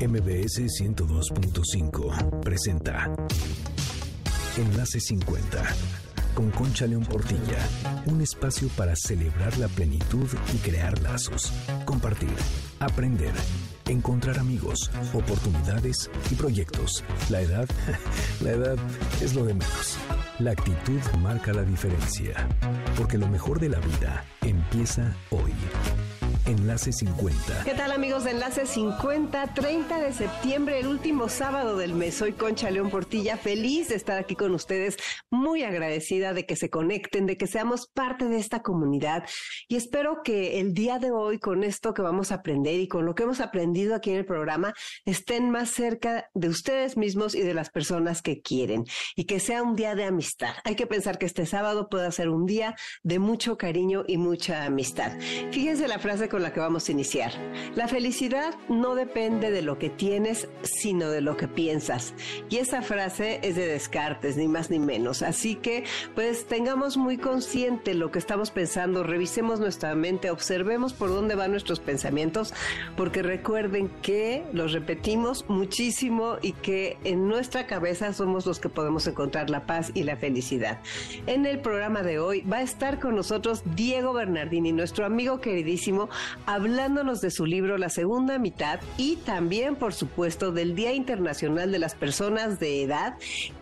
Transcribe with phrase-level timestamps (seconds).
[0.00, 3.14] MBS 102.5 presenta
[4.56, 5.62] Enlace 50
[6.34, 7.58] con Concha León Portilla.
[8.06, 11.52] Un espacio para celebrar la plenitud y crear lazos.
[11.84, 12.34] Compartir,
[12.80, 13.32] aprender,
[13.86, 17.04] encontrar amigos, oportunidades y proyectos.
[17.30, 17.68] La edad,
[18.42, 18.76] la edad
[19.22, 19.96] es lo de menos.
[20.40, 22.48] La actitud marca la diferencia.
[22.96, 25.43] Porque lo mejor de la vida empieza hoy.
[26.46, 27.64] Enlace 50.
[27.64, 29.54] ¿Qué tal amigos de Enlace 50?
[29.54, 32.16] 30 de septiembre, el último sábado del mes.
[32.16, 34.98] Soy Concha León Portilla, feliz de estar aquí con ustedes,
[35.30, 39.24] muy agradecida de que se conecten, de que seamos parte de esta comunidad
[39.68, 43.06] y espero que el día de hoy con esto que vamos a aprender y con
[43.06, 44.74] lo que hemos aprendido aquí en el programa
[45.06, 48.84] estén más cerca de ustedes mismos y de las personas que quieren
[49.16, 50.54] y que sea un día de amistad.
[50.64, 54.66] Hay que pensar que este sábado pueda ser un día de mucho cariño y mucha
[54.66, 55.18] amistad.
[55.50, 57.30] Fíjense la frase con la que vamos a iniciar.
[57.76, 62.12] La felicidad no depende de lo que tienes, sino de lo que piensas.
[62.50, 65.22] Y esa frase es de Descartes, ni más ni menos.
[65.22, 65.84] Así que,
[66.16, 71.52] pues, tengamos muy consciente lo que estamos pensando, revisemos nuestra mente, observemos por dónde van
[71.52, 72.52] nuestros pensamientos,
[72.96, 79.06] porque recuerden que los repetimos muchísimo y que en nuestra cabeza somos los que podemos
[79.06, 80.80] encontrar la paz y la felicidad.
[81.28, 86.08] En el programa de hoy va a estar con nosotros Diego Bernardini, nuestro amigo queridísimo,
[86.46, 91.78] hablándonos de su libro La Segunda Mitad y también, por supuesto, del Día Internacional de
[91.78, 93.16] las Personas de Edad,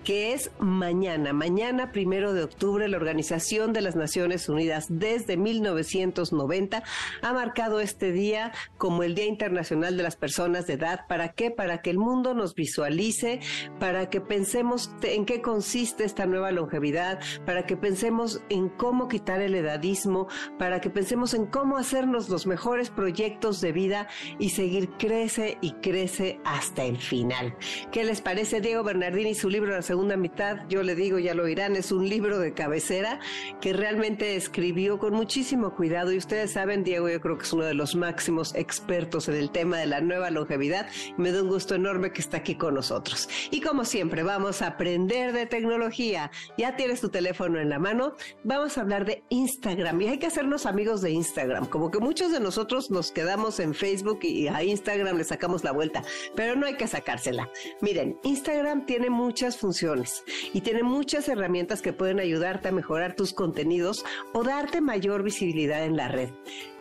[0.04, 1.32] que es mañana.
[1.32, 6.82] Mañana, primero de octubre, la Organización de las Naciones Unidas desde 1990
[7.22, 11.06] ha marcado este día como el Día Internacional de las Personas de Edad.
[11.08, 11.50] ¿Para qué?
[11.50, 13.40] Para que el mundo nos visualice,
[13.78, 19.40] para que pensemos en qué consiste esta nueva longevidad, para que pensemos en cómo quitar
[19.40, 24.08] el edadismo, para que pensemos en cómo hacernos los mejores proyectos de vida
[24.38, 27.56] y seguir crece y crece hasta el final.
[27.90, 30.68] ¿Qué les parece Diego Bernardini su libro La segunda mitad?
[30.68, 33.20] Yo le digo, ya lo oirán, es un libro de cabecera
[33.62, 37.64] que realmente escribió con muchísimo cuidado y ustedes saben, Diego, yo creo que es uno
[37.64, 40.90] de los máximos expertos en el tema de la nueva longevidad.
[41.16, 43.30] Me da un gusto enorme que está aquí con nosotros.
[43.50, 46.30] Y como siempre, vamos a aprender de tecnología.
[46.58, 48.14] Ya tienes tu teléfono en la mano.
[48.44, 51.64] Vamos a hablar de Instagram y hay que hacernos amigos de Instagram.
[51.64, 55.72] Como que muchos de nosotros nos quedamos en Facebook y a Instagram le sacamos la
[55.72, 56.02] vuelta,
[56.34, 57.48] pero no hay que sacársela.
[57.80, 63.32] Miren, Instagram tiene muchas funciones y tiene muchas herramientas que pueden ayudarte a mejorar tus
[63.32, 66.30] contenidos o darte mayor visibilidad en la red.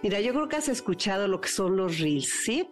[0.04, 2.68] Mira, yo creo que has escuchado lo que son los reels, ¿sí?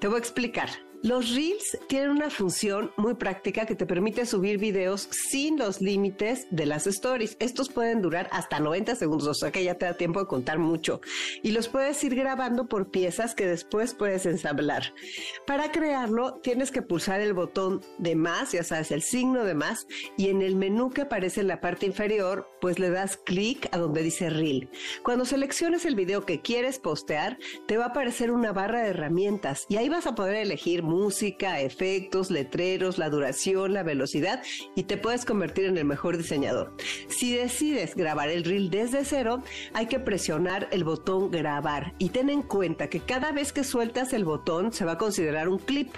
[0.00, 0.83] Te voy a explicar.
[1.04, 6.46] Los Reels tienen una función muy práctica que te permite subir videos sin los límites
[6.50, 7.36] de las stories.
[7.40, 10.58] Estos pueden durar hasta 90 segundos, o sea que ya te da tiempo de contar
[10.58, 11.02] mucho.
[11.42, 14.94] Y los puedes ir grabando por piezas que después puedes ensamblar.
[15.46, 19.86] Para crearlo, tienes que pulsar el botón de más, ya sabes, el signo de más,
[20.16, 23.76] y en el menú que aparece en la parte inferior, pues le das clic a
[23.76, 24.70] donde dice Reel.
[25.02, 29.66] Cuando selecciones el video que quieres postear, te va a aparecer una barra de herramientas
[29.68, 34.42] y ahí vas a poder elegir música, efectos, letreros, la duración, la velocidad
[34.76, 36.76] y te puedes convertir en el mejor diseñador.
[37.08, 42.30] Si decides grabar el reel desde cero, hay que presionar el botón grabar y ten
[42.30, 45.90] en cuenta que cada vez que sueltas el botón se va a considerar un clip.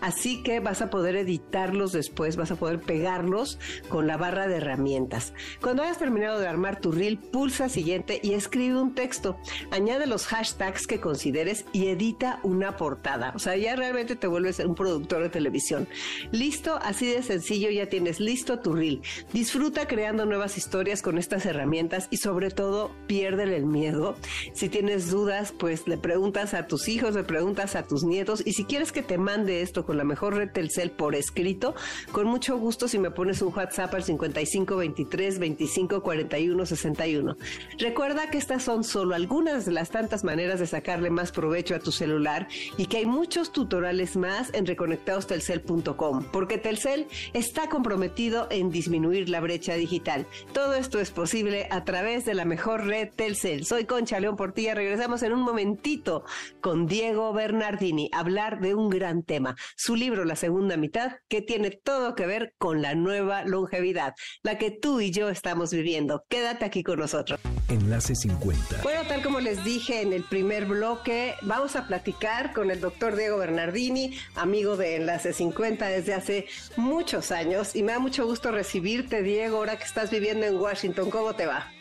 [0.00, 3.58] Así que vas a poder editarlos después, vas a poder pegarlos
[3.88, 5.32] con la barra de herramientas.
[5.60, 9.36] Cuando hayas terminado de armar tu reel, pulsa siguiente y escribe un texto.
[9.70, 13.32] Añade los hashtags que consideres y edita una portada.
[13.34, 15.88] O sea, ya realmente te vuelves un productor de televisión.
[16.32, 19.02] Listo, así de sencillo, ya tienes listo tu reel.
[19.32, 24.14] Disfruta creando nuevas historias con estas herramientas y sobre todo, pierde el miedo.
[24.52, 28.52] Si tienes dudas, pues le preguntas a tus hijos, le preguntas a tus nietos y
[28.52, 31.74] si quieres que te mande esto con la mejor red Telcel por escrito,
[32.12, 37.36] con mucho gusto si me pones un WhatsApp al 55 23 25 41 61.
[37.78, 41.80] Recuerda que estas son solo algunas de las tantas maneras de sacarle más provecho a
[41.80, 42.46] tu celular
[42.76, 49.40] y que hay muchos tutoriales más en reconectadostelcel.com, porque Telcel está comprometido en disminuir la
[49.40, 50.26] brecha digital.
[50.52, 53.64] Todo esto es posible a través de la mejor red Telcel.
[53.64, 56.24] Soy Concha León Portilla, regresamos en un momentito
[56.60, 61.70] con Diego Bernardini, hablar de un gran tema, su libro La segunda mitad, que tiene
[61.70, 66.24] todo que ver con la nueva longevidad, la que tú y yo estamos viviendo.
[66.28, 67.40] Quédate aquí con nosotros.
[67.68, 68.82] Enlace 50.
[68.82, 73.16] Bueno, tal como les dije en el primer bloque, vamos a platicar con el doctor
[73.16, 76.46] Diego Bernardini, amigo de Enlace 50 desde hace
[76.76, 81.10] muchos años, y me da mucho gusto recibirte, Diego, ahora que estás viviendo en Washington.
[81.10, 81.73] ¿Cómo te va?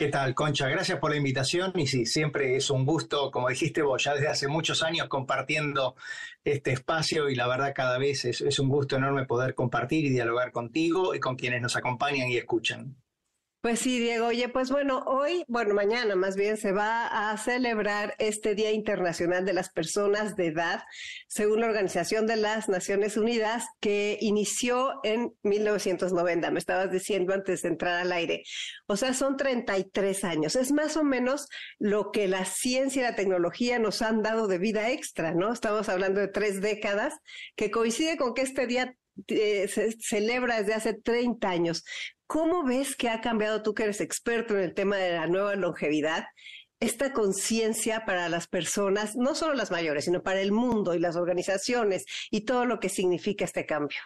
[0.00, 0.66] ¿Qué tal, Concha?
[0.66, 4.28] Gracias por la invitación y sí, siempre es un gusto, como dijiste vos, ya desde
[4.28, 5.94] hace muchos años compartiendo
[6.42, 10.08] este espacio y la verdad cada vez es, es un gusto enorme poder compartir y
[10.08, 12.96] dialogar contigo y con quienes nos acompañan y escuchan.
[13.62, 14.28] Pues sí, Diego.
[14.28, 19.44] Oye, pues bueno, hoy, bueno, mañana más bien se va a celebrar este Día Internacional
[19.44, 20.82] de las Personas de Edad,
[21.28, 26.50] según la Organización de las Naciones Unidas, que inició en 1990.
[26.50, 28.44] Me estabas diciendo antes de entrar al aire.
[28.86, 30.56] O sea, son 33 años.
[30.56, 31.46] Es más o menos
[31.78, 35.52] lo que la ciencia y la tecnología nos han dado de vida extra, ¿no?
[35.52, 37.12] Estamos hablando de tres décadas,
[37.56, 38.96] que coincide con que este día
[39.26, 41.84] eh, se celebra desde hace 30 años.
[42.30, 45.56] ¿Cómo ves que ha cambiado tú que eres experto en el tema de la nueva
[45.56, 46.26] longevidad?
[46.78, 51.16] Esta conciencia para las personas, no solo las mayores, sino para el mundo y las
[51.16, 53.98] organizaciones y todo lo que significa este cambio.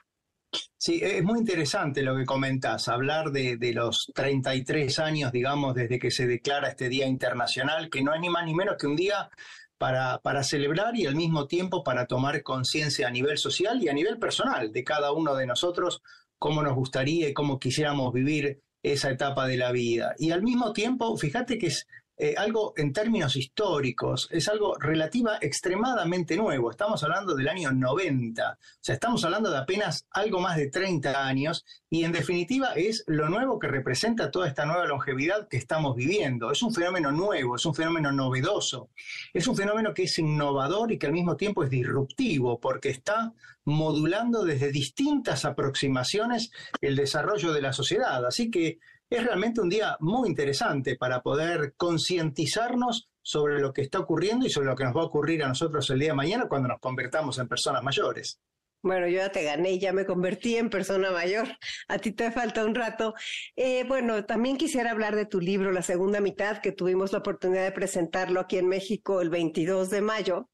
[0.79, 5.99] Sí, es muy interesante lo que comentas, hablar de, de, los 33 años, digamos, desde
[5.99, 8.97] que se declara este Día Internacional, que no es ni más ni menos que un
[8.97, 9.29] día
[9.77, 13.93] para, para celebrar y al mismo tiempo para tomar conciencia a nivel social y a
[13.93, 16.01] nivel personal de cada uno de nosotros
[16.39, 20.15] cómo nos gustaría y cómo quisiéramos vivir esa etapa de la vida.
[20.19, 21.87] Y al mismo tiempo, fíjate que es
[22.17, 26.71] eh, algo en términos históricos, es algo relativa extremadamente nuevo.
[26.71, 31.27] Estamos hablando del año 90, o sea, estamos hablando de apenas algo más de 30
[31.27, 35.97] años y en definitiva es lo nuevo que representa toda esta nueva longevidad que estamos
[35.97, 36.53] viviendo.
[36.53, 38.91] Es un fenómeno nuevo, es un fenómeno novedoso,
[39.33, 43.33] es un fenómeno que es innovador y que al mismo tiempo es disruptivo porque está
[43.65, 46.51] modulando desde distintas aproximaciones
[46.81, 48.25] el desarrollo de la sociedad.
[48.25, 48.79] Así que
[49.11, 54.51] es realmente un día muy interesante para poder concientizarnos sobre lo que está ocurriendo y
[54.51, 56.81] sobre lo que nos va a ocurrir a nosotros el día de mañana cuando nos
[56.81, 58.41] convertamos en personas mayores.
[58.83, 61.49] Bueno, yo ya te gané, ya me convertí en persona mayor.
[61.89, 63.15] A ti te falta un rato.
[63.57, 67.65] Eh, bueno, también quisiera hablar de tu libro, La Segunda Mitad, que tuvimos la oportunidad
[67.65, 70.51] de presentarlo aquí en México el 22 de mayo.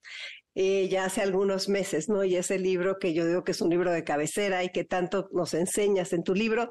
[0.55, 2.23] Eh, ya hace algunos meses, ¿no?
[2.23, 5.29] Y ese libro que yo digo que es un libro de cabecera y que tanto
[5.33, 6.71] nos enseñas en tu libro.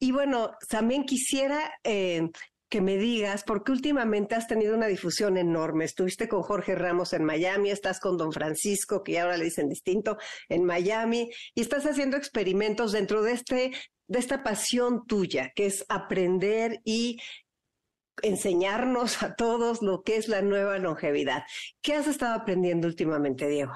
[0.00, 2.30] Y bueno, también quisiera eh,
[2.70, 5.84] que me digas, porque últimamente has tenido una difusión enorme.
[5.84, 10.16] Estuviste con Jorge Ramos en Miami, estás con Don Francisco, que ahora le dicen distinto,
[10.48, 13.72] en Miami, y estás haciendo experimentos dentro de este
[14.10, 17.20] de esta pasión tuya, que es aprender y
[18.22, 21.44] enseñarnos a todos lo que es la nueva longevidad.
[21.80, 23.72] ¿Qué has estado aprendiendo últimamente, Diego?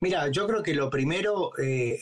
[0.00, 1.98] Mira, yo creo que lo primero eh,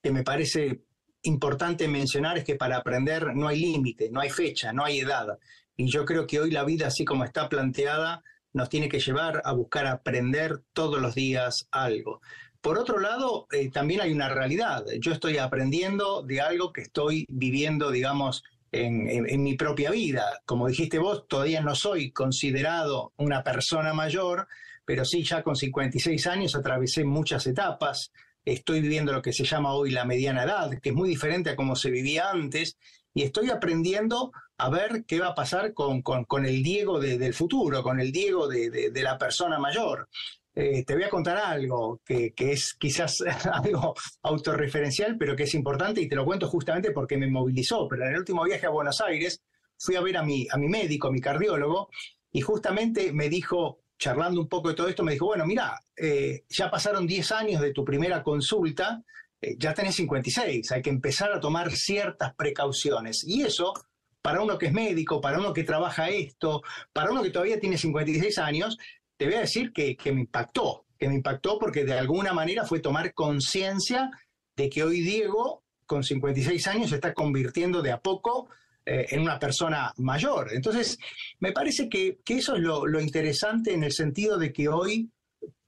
[0.00, 0.84] que me parece
[1.28, 5.38] importante mencionar es que para aprender no hay límite, no hay fecha, no hay edad.
[5.76, 8.22] Y yo creo que hoy la vida, así como está planteada,
[8.52, 12.20] nos tiene que llevar a buscar aprender todos los días algo.
[12.60, 14.84] Por otro lado, eh, también hay una realidad.
[14.98, 18.42] Yo estoy aprendiendo de algo que estoy viviendo, digamos,
[18.72, 20.40] en, en, mi propia vida.
[20.44, 24.48] Como dijiste vos, todavía no soy considerado una persona mayor,
[24.84, 28.10] pero sí ya con 56 años atravesé muchas etapas,
[28.52, 31.56] estoy viviendo lo que se llama hoy la mediana edad, que es muy diferente a
[31.56, 32.76] cómo se vivía antes,
[33.14, 37.82] y estoy aprendiendo a ver qué va a pasar con, con, el Diego del futuro,
[37.82, 40.08] con el Diego de, de, la persona mayor.
[40.54, 43.22] Eh, te voy a contar algo que, que, es quizás
[43.52, 47.86] algo autorreferencial, pero que es importante y te lo cuento justamente porque me movilizó.
[47.88, 49.40] Pero en el último viaje a Buenos Aires
[49.78, 51.88] fui a ver a mi, a mi médico, a mi cardiólogo,
[52.32, 56.44] y justamente me dijo, charlando un poco de todo esto, me dijo, bueno, mira, eh,
[56.48, 59.02] ya pasaron 10 años de tu primera consulta,
[59.40, 63.24] eh, ya tenés 56, hay que empezar a tomar ciertas precauciones.
[63.26, 63.74] Y eso,
[64.22, 66.62] para uno que es médico, para uno que trabaja esto,
[66.92, 68.78] para uno que todavía tiene 56 años,
[69.16, 72.64] te voy a decir que, que me impactó, que me impactó porque de alguna manera
[72.64, 74.10] fue tomar conciencia
[74.56, 78.48] de que hoy Diego, con 56 años, se está convirtiendo de a poco
[78.90, 80.48] eh, en una persona mayor.
[80.50, 80.98] Entonces,
[81.40, 85.10] me parece que, eso es lo, lo, interesante en el sentido de que hoy,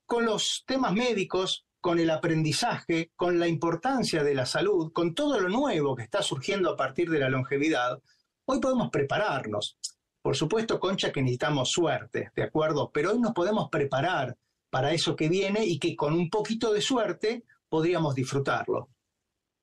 [0.07, 5.39] con los temas médicos, con el aprendizaje, con la importancia de la salud, con todo
[5.39, 8.01] lo nuevo que está surgiendo a partir de la longevidad,
[8.47, 9.77] hoy podemos prepararnos.
[10.23, 12.91] Por supuesto, Concha, que necesitamos suerte, ¿de acuerdo?
[12.91, 14.35] Pero hoy nos podemos preparar
[14.71, 18.89] para eso que viene y que con un poquito de suerte podríamos disfrutarlo.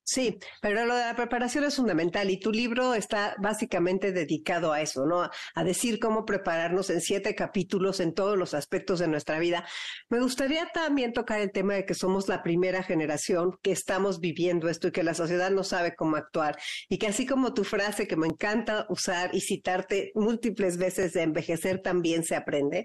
[0.09, 4.79] Sí, pero lo de la preparación es fundamental y tu libro está básicamente dedicado a
[4.79, 5.29] eso, ¿no?
[5.53, 9.65] A decir cómo prepararnos en siete capítulos en todos los aspectos de nuestra vida.
[10.07, 14.69] Me gustaría también tocar el tema de que somos la primera generación que estamos viviendo
[14.69, 18.07] esto y que la sociedad no sabe cómo actuar y que así como tu frase
[18.07, 22.81] que me encanta usar y citarte múltiples veces de envejecer también se aprende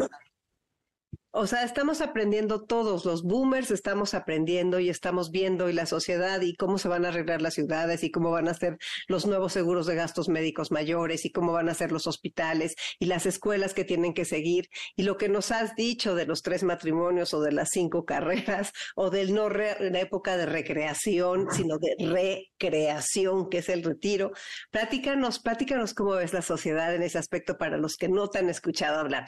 [1.35, 6.43] O sea, estamos aprendiendo todos, los boomers estamos aprendiendo y estamos viendo y la sociedad
[6.43, 8.77] y cómo se van a arreglar las ciudades y cómo van a ser
[9.09, 13.07] los nuevos seguros de gastos médicos mayores y cómo van a ser los hospitales y
[13.07, 14.69] las escuelas que tienen que seguir.
[14.95, 18.75] Y lo que nos has dicho de los tres matrimonios o de las cinco carreras
[18.95, 24.33] o del no la época de recreación, sino de recreación, que es el retiro.
[24.71, 28.51] Platícanos, platícanos cómo ves la sociedad en ese aspecto para los que no te han
[28.51, 29.25] escuchado hablar.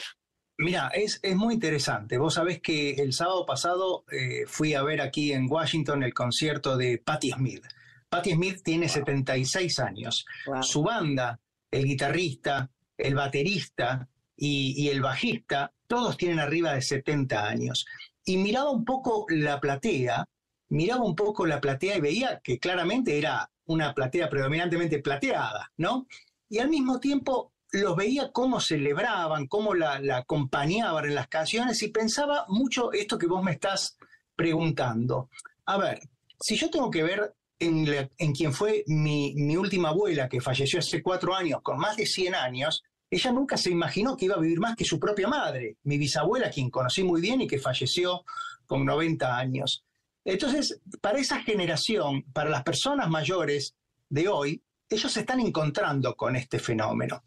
[0.57, 2.17] Mira, es, es, muy interesante.
[2.17, 6.77] Vos sabés que el sábado pasado eh, fui a ver aquí en Washington el concierto
[6.77, 7.65] de Patti Smith.
[8.09, 10.25] Patti Smith tiene 76 años.
[10.63, 17.49] Su banda, el guitarrista, el baterista y, y, el bajista, todos tienen arriba de 70
[17.49, 17.87] años.
[18.25, 20.25] Y miraba un poco la platea,
[20.69, 26.07] miraba un poco la platea y veía que claramente era una platea predominantemente plateada, ¿no?
[26.49, 31.89] Y al mismo tiempo los veía cómo celebraban, cómo la, acompañaban en las canciones y
[31.89, 33.97] pensaba mucho esto que vos me estás
[34.37, 35.29] preguntando.
[35.67, 36.01] A ver,
[36.41, 37.87] si yo tengo que ver en,
[38.19, 42.07] en quien fue mi, mi, última abuela, que falleció hace cuatro años, con más de
[42.07, 45.77] 100 años, ella nunca se imaginó que iba a vivir más que su propia madre,
[45.85, 48.25] mi bisabuela, quien conocí muy bien y que falleció
[48.67, 49.85] con 90 años.
[50.25, 53.75] Entonces, para esa generación, para las personas mayores
[54.09, 57.25] de hoy, ellos se están encontrando con este fenómeno.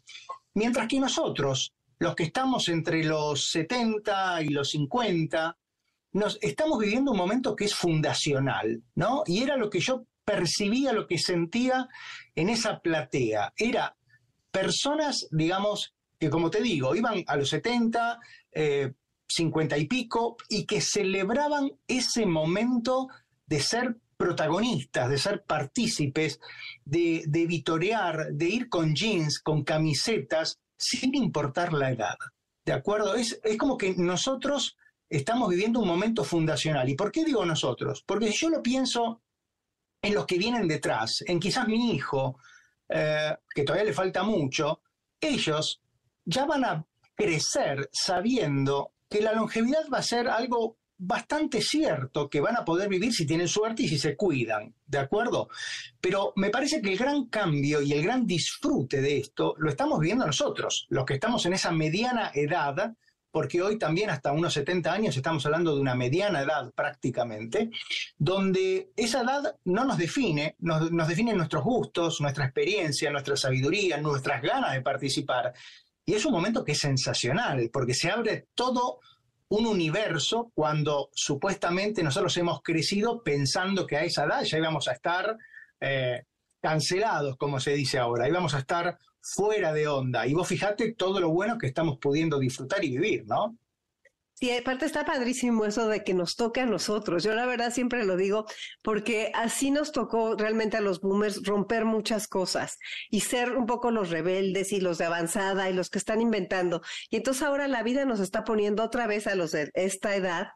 [0.58, 5.56] Mientras que nosotros, los que estamos entre los 70 y los 50,
[6.14, 9.22] nos estamos viviendo un momento que es fundacional, ¿no?
[9.24, 11.86] Y era lo que yo percibía, lo que sentía
[12.34, 13.52] en esa platea.
[13.56, 13.96] Era
[14.50, 18.18] personas, digamos, que como te digo, iban a los 70,
[19.28, 23.06] 50 eh, y pico, y que celebraban ese momento
[23.46, 26.40] de ser protagonistas, de ser partícipes,
[26.84, 32.16] de, de vitorear, de ir con jeans, con camisetas, sin importar la edad.
[32.66, 33.14] ¿De acuerdo?
[33.14, 34.76] Es, es como que nosotros
[35.08, 36.88] estamos viviendo un momento fundacional.
[36.88, 38.02] ¿Y por qué digo nosotros?
[38.04, 39.22] Porque yo lo pienso
[40.02, 42.38] en los que vienen detrás, en quizás mi hijo,
[42.88, 44.82] eh, que todavía le falta mucho,
[45.20, 45.80] ellos
[46.24, 52.40] ya van a crecer sabiendo que la longevidad va a ser algo bastante cierto que
[52.40, 55.48] van a poder vivir si tienen suerte y si se cuidan, ¿de acuerdo?
[56.00, 60.00] Pero me parece que el gran cambio y el gran disfrute de esto lo estamos
[60.00, 62.94] viviendo nosotros, los que estamos en esa mediana edad,
[63.30, 67.70] porque hoy también hasta unos 70 años estamos hablando de una mediana edad prácticamente,
[68.16, 74.00] donde esa edad no nos define, nos, nos definen nuestros gustos, nuestra experiencia, nuestra sabiduría,
[74.00, 75.52] nuestras ganas de participar.
[76.04, 78.98] Y es un momento que es sensacional, porque se abre todo
[79.50, 84.92] un universo cuando supuestamente nosotros hemos crecido pensando que a esa edad ya íbamos a
[84.92, 85.36] estar
[85.80, 86.24] eh,
[86.60, 90.26] cancelados, como se dice ahora, íbamos a estar fuera de onda.
[90.26, 93.56] Y vos fijate todo lo bueno que estamos pudiendo disfrutar y vivir, ¿no?
[94.40, 97.24] Sí, aparte está padrísimo eso de que nos toque a nosotros.
[97.24, 98.46] Yo la verdad siempre lo digo
[98.84, 102.78] porque así nos tocó realmente a los boomers romper muchas cosas
[103.10, 106.82] y ser un poco los rebeldes y los de avanzada y los que están inventando.
[107.10, 110.46] Y entonces ahora la vida nos está poniendo otra vez a los de esta edad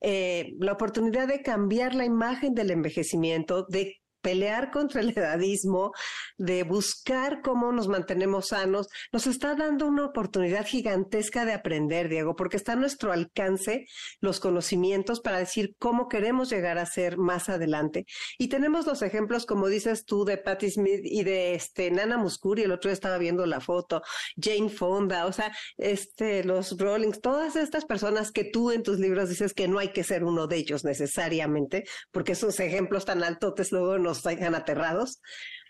[0.00, 5.92] eh, la oportunidad de cambiar la imagen del envejecimiento, de pelear contra el edadismo,
[6.38, 12.34] de buscar cómo nos mantenemos sanos, nos está dando una oportunidad gigantesca de aprender, Diego,
[12.34, 13.86] porque está a nuestro alcance
[14.20, 18.06] los conocimientos para decir cómo queremos llegar a ser más adelante.
[18.38, 22.62] Y tenemos los ejemplos, como dices tú, de Patti Smith y de este Nana Muscuri,
[22.62, 24.02] el otro día estaba viendo la foto,
[24.40, 29.28] Jane Fonda, o sea, este, los Rollings, todas estas personas que tú en tus libros
[29.28, 33.42] dices que no hay que ser uno de ellos necesariamente, porque esos ejemplos tan altos
[33.70, 35.20] luego no nos aterrados,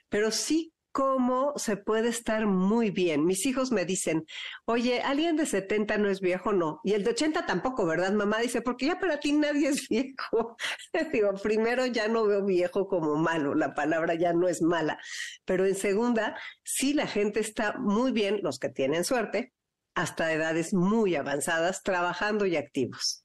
[0.09, 3.25] pero sí cómo se puede estar muy bien.
[3.25, 4.25] Mis hijos me dicen,
[4.67, 6.81] oye, alguien de 70 no es viejo, no.
[6.85, 8.13] Y el de 80 tampoco, ¿verdad?
[8.13, 10.57] Mamá dice, porque ya para ti nadie es viejo.
[11.13, 14.99] Digo, primero ya no veo viejo como malo, la palabra ya no es mala.
[15.45, 19.53] Pero en segunda, sí la gente está muy bien, los que tienen suerte,
[19.95, 23.25] hasta edades muy avanzadas, trabajando y activos.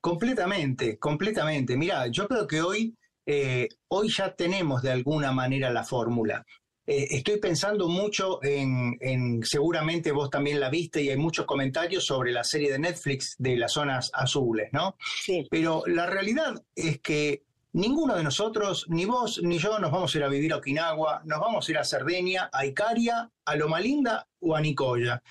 [0.00, 1.76] Completamente, completamente.
[1.76, 2.96] Mira, yo creo que hoy
[3.26, 6.44] eh, hoy ya tenemos de alguna manera la fórmula.
[6.86, 12.30] Eh, estoy pensando mucho en, seguramente vos también la viste y hay muchos comentarios sobre
[12.30, 14.96] la serie de Netflix de las zonas azules, ¿no?
[15.22, 15.46] Sí.
[15.50, 20.18] Pero la realidad es que ninguno de nosotros, ni vos ni yo, nos vamos a
[20.18, 23.80] ir a vivir a Okinawa, nos vamos a ir a Cerdeña, a Icaria, a Loma
[23.80, 25.22] Linda o a Nicoya,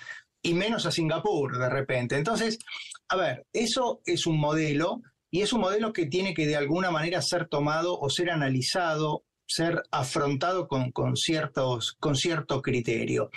[0.42, 2.16] y menos a Singapur de repente.
[2.16, 2.58] Entonces,
[3.08, 5.02] a ver, eso es un modelo
[5.34, 9.24] y es un modelo que tiene que de alguna manera ser tomado o ser analizado,
[9.44, 13.32] ser afrontado con, ciertos, con cierto criterio.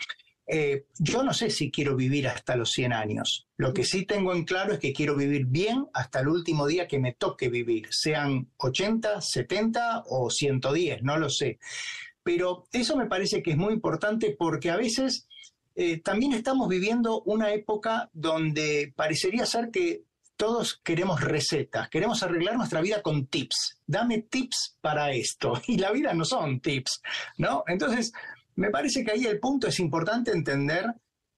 [0.46, 3.48] eh, yo no sé si quiero vivir hasta los 100 años.
[3.58, 6.88] Lo que sí tengo en claro es que quiero vivir bien hasta el último día
[6.88, 11.58] que me toque vivir, sean 80, 70 o 110, no lo sé.
[12.22, 15.28] Pero eso me parece que es muy importante porque a veces
[15.74, 20.07] eh, también estamos viviendo una época donde parecería ser que
[20.38, 23.82] todos queremos recetas, queremos arreglar nuestra vida con tips.
[23.86, 25.54] Dame tips para esto.
[25.68, 27.02] Y la vida no son tips,
[27.38, 27.64] ¿no?
[27.68, 28.14] Entonces,
[28.56, 30.86] me parece que ahí el punto es importante entender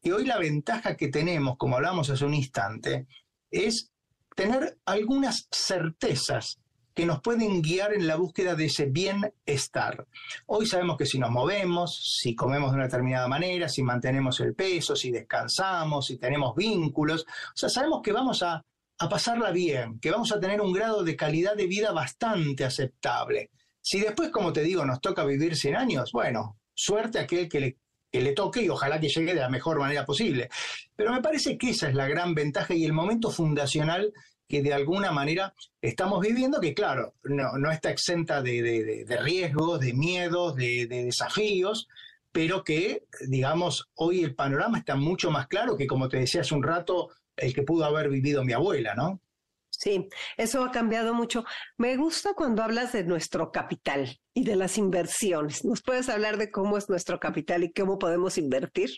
[0.01, 3.07] que hoy la ventaja que tenemos, como hablamos hace un instante,
[3.49, 3.91] es
[4.35, 6.59] tener algunas certezas
[6.93, 10.05] que nos pueden guiar en la búsqueda de ese bienestar.
[10.47, 14.53] Hoy sabemos que si nos movemos, si comemos de una determinada manera, si mantenemos el
[14.53, 18.65] peso, si descansamos, si tenemos vínculos, o sea, sabemos que vamos a,
[18.99, 23.49] a pasarla bien, que vamos a tener un grado de calidad de vida bastante aceptable.
[23.81, 27.77] Si después, como te digo, nos toca vivir 100 años, bueno, suerte a aquel que
[28.11, 30.49] le, toque y ojalá que llegue de la mejor manera posible.
[30.97, 34.11] Pero me parece que esa es la gran ventaja y el momento fundacional
[34.49, 40.55] que de alguna manera estamos viviendo, que claro, no, está exenta de, riesgos, de miedos,
[40.55, 41.87] de, desafíos,
[42.31, 46.55] pero que, digamos, hoy el panorama está mucho más claro que, como te decía hace
[46.55, 49.21] un rato, el que pudo haber vivido mi abuela, ¿no?
[49.69, 51.45] Sí, eso ha cambiado mucho.
[51.77, 55.63] Me gusta cuando hablas de nuestro capital y de las inversiones.
[55.63, 58.89] ¿Nos puedes hablar de cómo es nuestro capital y cómo podemos invertir?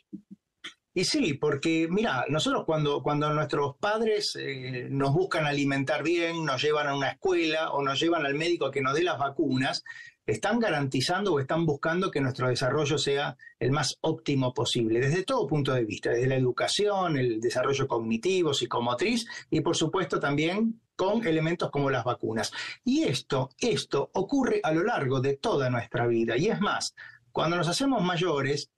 [0.94, 6.62] Y sí, porque mira, nosotros cuando, cuando nuestros padres eh, nos buscan alimentar bien, nos
[6.62, 9.84] llevan a una escuela o nos llevan al médico a que nos dé las vacunas,
[10.26, 15.48] están garantizando o están buscando que nuestro desarrollo sea el más óptimo posible, desde todo
[15.48, 21.26] punto de vista, desde la educación, el desarrollo cognitivo, psicomotriz y por supuesto también con
[21.26, 22.52] elementos como las vacunas.
[22.84, 26.38] Y esto, esto ocurre a lo largo de toda nuestra vida.
[26.38, 26.96] Y es más,
[27.32, 28.70] cuando nos hacemos mayores,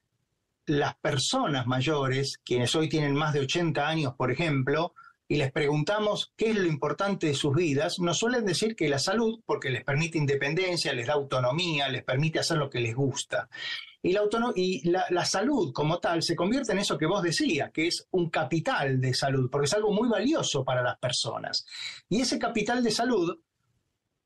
[0.65, 4.93] las personas mayores, quienes hoy tienen más de 80 años, por ejemplo,
[5.33, 8.99] y les preguntamos qué es lo importante de sus vidas, nos suelen decir que la
[8.99, 13.49] salud, porque les permite independencia, les da autonomía, les permite hacer lo que les gusta.
[14.03, 14.11] Y,
[14.91, 19.01] la, salud como tal se convierte en eso que vos decías, que es un capital
[19.01, 21.65] de salud, porque es algo muy valioso para las personas.
[22.07, 23.35] Y ese capital de salud,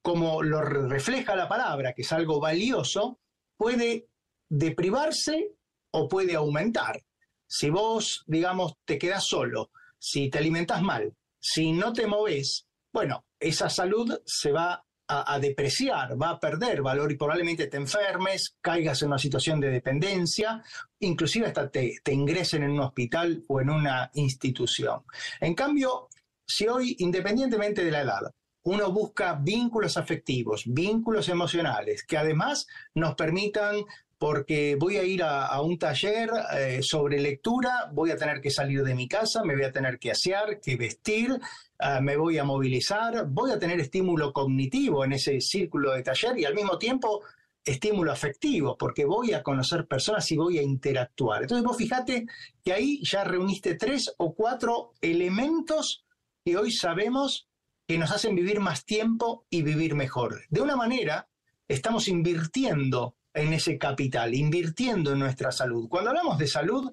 [0.01, 3.21] como lo refleja la palabra, que es algo valioso,
[3.55, 4.09] puede
[4.49, 5.53] deprivarse
[5.91, 7.01] o puede aumentar.
[7.47, 13.25] Si vos, digamos, te quedas solo, si te alimentas mal, si no te moves, bueno,
[13.39, 19.01] esa salud se va a, depreciar, va a perder valor y probablemente te enfermes, caigas
[19.01, 20.61] en una situación de dependencia,
[20.99, 25.03] inclusive hasta te, te ingresen en un hospital o en una institución.
[25.39, 26.09] En cambio,
[26.45, 28.21] si hoy, independientemente de la edad,
[28.63, 33.77] uno busca vínculos afectivos, vínculos emocionales, que además nos permitan
[34.17, 38.83] porque voy a ir a, un taller eh, sobre lectura, voy a tener que salir
[38.83, 41.37] de mi casa, me voy a tener que asear, que vestir,
[41.79, 46.37] ah, me voy a movilizar, voy a tener estímulo cognitivo en ese círculo de taller
[46.39, 47.21] y al mismo tiempo
[47.63, 51.43] estímulo afectivo, porque voy a conocer personas y voy a interactuar.
[51.43, 52.25] Entonces vos fíjate
[52.63, 56.05] que ahí ya reuniste tres o cuatro elementos
[56.43, 57.49] que hoy sabemos
[57.85, 60.43] que nos hacen vivir más tiempo y vivir mejor.
[60.49, 61.29] De una manera,
[61.67, 65.87] estamos invirtiendo en ese capital, invirtiendo en nuestra salud.
[65.87, 66.91] Cuando hablamos de salud,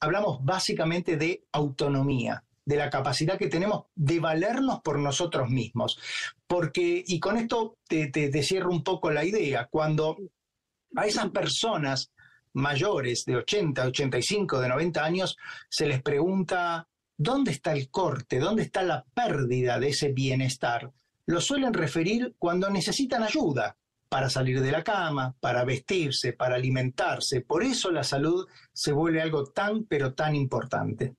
[0.00, 5.98] hablamos básicamente de autonomía, de la capacidad que tenemos de valernos por nosotros mismos.
[6.46, 10.16] Porque, y con esto te, te, cierro un poco la idea, cuando
[10.96, 12.10] a esas personas
[12.54, 15.36] mayores de 80, 85, de 90 años,
[15.68, 18.38] se les pregunta, ¿dónde está el corte?
[18.38, 20.90] ¿Dónde está la pérdida de ese bienestar?
[21.26, 23.76] Lo suelen referir cuando necesitan ayuda,
[24.12, 27.40] para salir de la cama, para vestirse, para alimentarse.
[27.40, 31.16] Por eso la salud se vuelve algo tan, pero tan importante.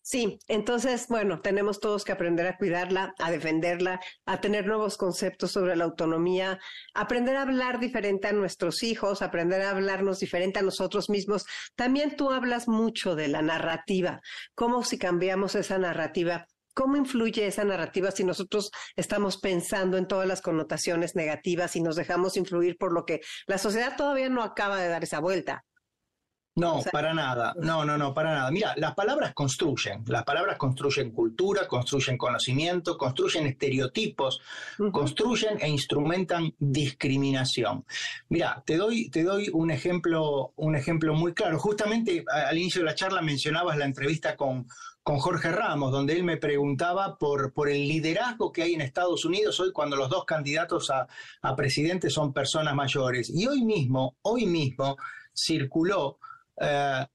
[0.00, 5.52] Sí, entonces, bueno, tenemos todos que aprender a cuidarla, a defenderla, a tener nuevos conceptos
[5.52, 6.58] sobre la autonomía,
[6.92, 11.46] aprender a hablar diferente a nuestros hijos, aprender a hablarnos diferente a nosotros mismos.
[11.76, 14.20] También tú hablas mucho de la narrativa,
[14.56, 20.26] cómo si cambiamos esa narrativa ¿Cómo influye esa narrativa si nosotros estamos pensando en todas
[20.26, 24.80] las connotaciones negativas y nos dejamos influir por lo que la sociedad todavía no acaba
[24.80, 25.64] de dar esa vuelta?
[26.54, 27.54] No, para nada.
[27.56, 28.50] No, no, no, para nada.
[28.50, 30.04] Mira, las palabras construyen.
[30.06, 34.38] Las palabras construyen cultura, construyen conocimiento, construyen estereotipos,
[34.92, 37.86] construyen e instrumentan discriminación.
[38.28, 41.58] Mira, te doy, te doy un ejemplo, un ejemplo muy claro.
[41.58, 44.66] Justamente al inicio de la charla mencionabas la entrevista con,
[45.02, 49.24] con Jorge Ramos, donde él me preguntaba por, por el liderazgo que hay en Estados
[49.24, 51.08] Unidos hoy cuando los dos candidatos a,
[51.42, 53.28] a presidente son personas mayores.
[53.30, 54.96] Y hoy mismo, hoy mismo
[55.34, 56.18] circuló
[56.60, 57.06] eh,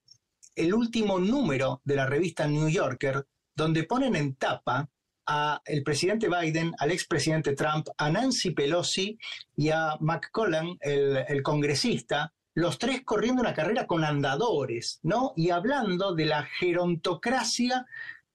[0.55, 4.89] el último número de la revista New Yorker, donde ponen en tapa
[5.27, 9.17] a el presidente Biden, al expresidente Trump, a Nancy Pelosi
[9.55, 15.31] y a McCollan, el, el, congresista, los tres corriendo una carrera con andadores, ¿no?
[15.35, 17.85] Y hablando de la gerontocracia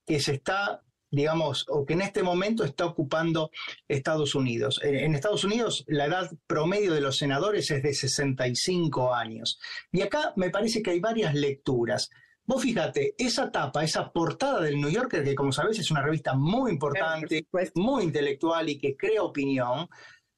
[0.06, 3.50] que se está digamos, o que en este momento está ocupando
[3.86, 4.80] Estados Unidos.
[4.82, 9.58] En Estados Unidos la edad promedio de los senadores es de 65 años.
[9.90, 12.08] Y acá me parece que hay varias lecturas.
[12.46, 16.32] Vos fíjate, esa tapa, esa portada del New Yorker, que como sabés es una revista
[16.32, 19.88] muy importante, muy intelectual y que crea opinión,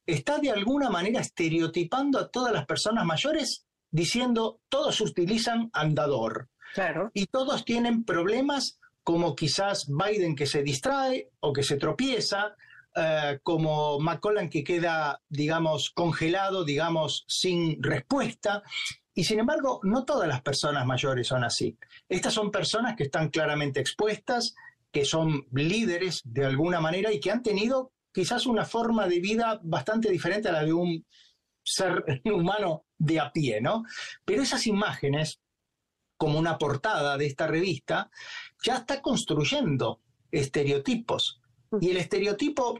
[0.05, 3.64] está de alguna manera estereotipando a todas las personas mayores
[3.95, 6.49] diciendo todos utilizan andador.
[6.73, 7.11] Claro.
[7.13, 12.55] Y todos tienen problemas como quizás Biden que se distrae o que se tropieza,
[12.93, 18.63] eh, como McCollan que queda, digamos, congelado, digamos, sin respuesta.
[19.13, 21.77] Y sin embargo, no todas las personas mayores son así.
[22.09, 24.55] Estas son personas que están claramente expuestas,
[24.91, 29.59] que son líderes de alguna manera y que han tenido quizás una forma de vida
[29.63, 31.05] bastante diferente a la de un
[31.65, 33.83] ser humano de a pie, ¿no?
[34.23, 35.41] Pero esas imágenes
[36.17, 38.09] como una portada de esta revista,
[38.63, 40.01] ya está construyendo
[40.31, 41.41] estereotipos.
[41.81, 42.79] Y el estereotipo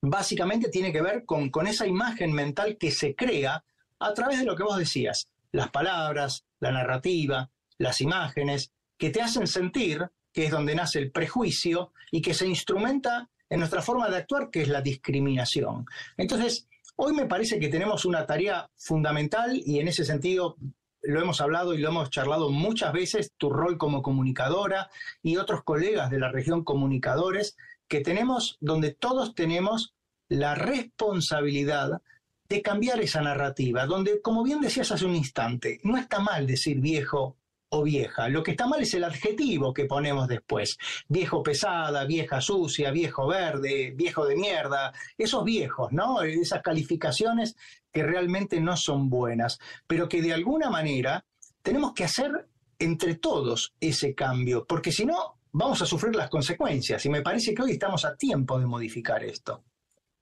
[0.00, 3.64] básicamente tiene que ver con, con esa imagen mental que se crea
[3.98, 9.22] a través de lo que vos decías, las palabras, la narrativa, las imágenes, que te
[9.22, 14.08] hacen sentir, que es donde nace el prejuicio, y que se instrumenta en nuestra forma
[14.08, 15.86] de actuar, que es la discriminación.
[16.16, 20.56] Entonces, hoy me parece que tenemos una tarea fundamental y en ese sentido
[21.02, 24.90] lo hemos hablado y lo hemos charlado muchas veces, tu rol como comunicadora
[25.22, 27.56] y otros colegas de la región comunicadores,
[27.88, 29.94] que tenemos, donde todos tenemos
[30.28, 32.00] la responsabilidad
[32.48, 36.80] de cambiar esa narrativa, donde, como bien decías hace un instante, no está mal decir
[36.80, 37.36] viejo
[37.82, 38.28] vieja.
[38.28, 40.78] Lo que está mal es el adjetivo que ponemos después.
[41.08, 44.92] Viejo pesada, vieja sucia, viejo verde, viejo de mierda.
[45.18, 46.22] Esos viejos, ¿no?
[46.22, 47.56] Esas calificaciones
[47.92, 51.24] que realmente no son buenas, pero que de alguna manera
[51.62, 57.04] tenemos que hacer entre todos ese cambio, porque si no, vamos a sufrir las consecuencias.
[57.06, 59.62] Y me parece que hoy estamos a tiempo de modificar esto.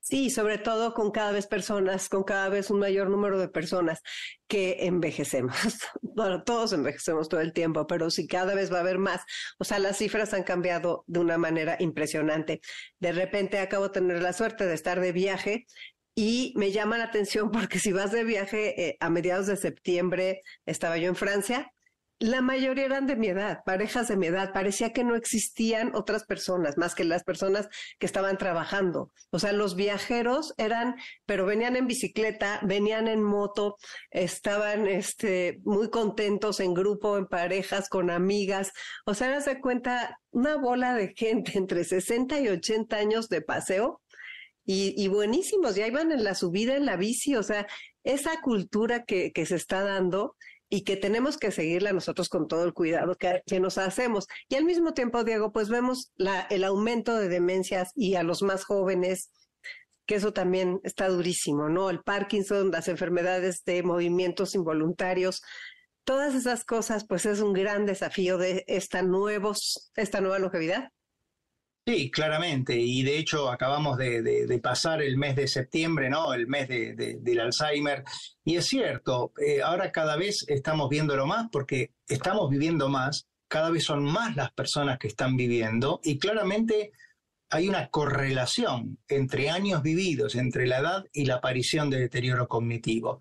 [0.05, 4.03] Sí, sobre todo con cada vez personas, con cada vez un mayor número de personas
[4.49, 5.57] que envejecemos.
[6.15, 9.23] Bueno, todos envejecemos todo el tiempo, pero sí cada vez va a haber más.
[9.59, 12.61] O sea, las cifras han cambiado de una manera impresionante.
[12.99, 15.67] De repente acabo de tener la suerte de estar de viaje
[16.15, 20.43] y me llama la atención porque si vas de viaje eh, a mediados de septiembre,
[20.67, 21.73] estaba yo en Francia
[22.23, 24.53] la mayoría eran de mi edad, parejas de mi edad.
[24.53, 29.11] Parecía que no existían otras personas más que las personas que estaban trabajando.
[29.31, 30.95] O sea, los viajeros eran,
[31.27, 33.77] pero venían en bicicleta, venían en moto,
[34.11, 38.73] estaban este, muy contentos en grupo, en parejas, con amigas.
[39.05, 44.01] O sea, se cuenta una bola de gente entre 60 y 80 años de paseo
[44.65, 47.67] y, y, buenísimos, ya iban en la subida en la bici, o sea,
[48.05, 50.37] esa cultura que, que se está dando
[50.73, 54.27] y que tenemos que seguirla nosotros con todo el cuidado que, nos hacemos.
[54.49, 56.13] Y al mismo tiempo, Diego, pues vemos
[56.49, 59.31] el aumento de demencias y a los más jóvenes,
[60.07, 61.91] que eso también está durísimo, ¿no?
[61.91, 65.43] El Parkinson, las enfermedades de movimientos involuntarios,
[66.05, 70.89] todas esas cosas, pues es un gran desafío de esta, nuevos, esta nueva longevidad.
[71.85, 72.77] Sí, claramente.
[72.79, 76.33] Y de hecho acabamos de, pasar el mes de septiembre, ¿no?
[76.33, 78.05] El mes del Alzheimer.
[78.45, 83.71] Y es cierto, eh, ahora cada vez estamos viéndolo más porque estamos viviendo más, cada
[83.71, 86.93] vez son más las personas que están viviendo y claramente
[87.51, 93.21] hay una correlación entre años vividos, entre la edad y la aparición de deterioro cognitivo.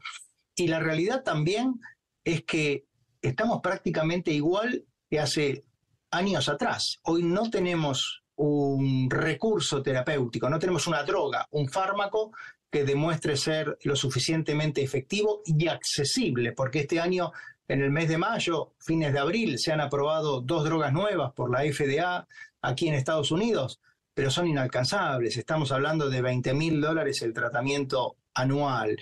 [0.55, 1.81] Y la realidad también
[2.23, 2.85] es que
[3.21, 5.65] estamos prácticamente igual que hace
[6.11, 6.99] años atrás.
[7.03, 12.31] Hoy no tenemos un recurso terapéutico, no tenemos una droga, un fármaco
[12.71, 17.31] que demuestre ser lo suficientemente efectivo y accesible, porque este año,
[17.67, 21.51] en el mes de mayo, fines de abril, se han aprobado dos drogas nuevas por
[21.51, 22.27] la FDA
[22.63, 23.79] aquí en Estados Unidos,
[24.13, 25.37] pero son inalcanzables.
[25.37, 28.97] Estamos hablando de 20 mil dólares el tratamiento anual,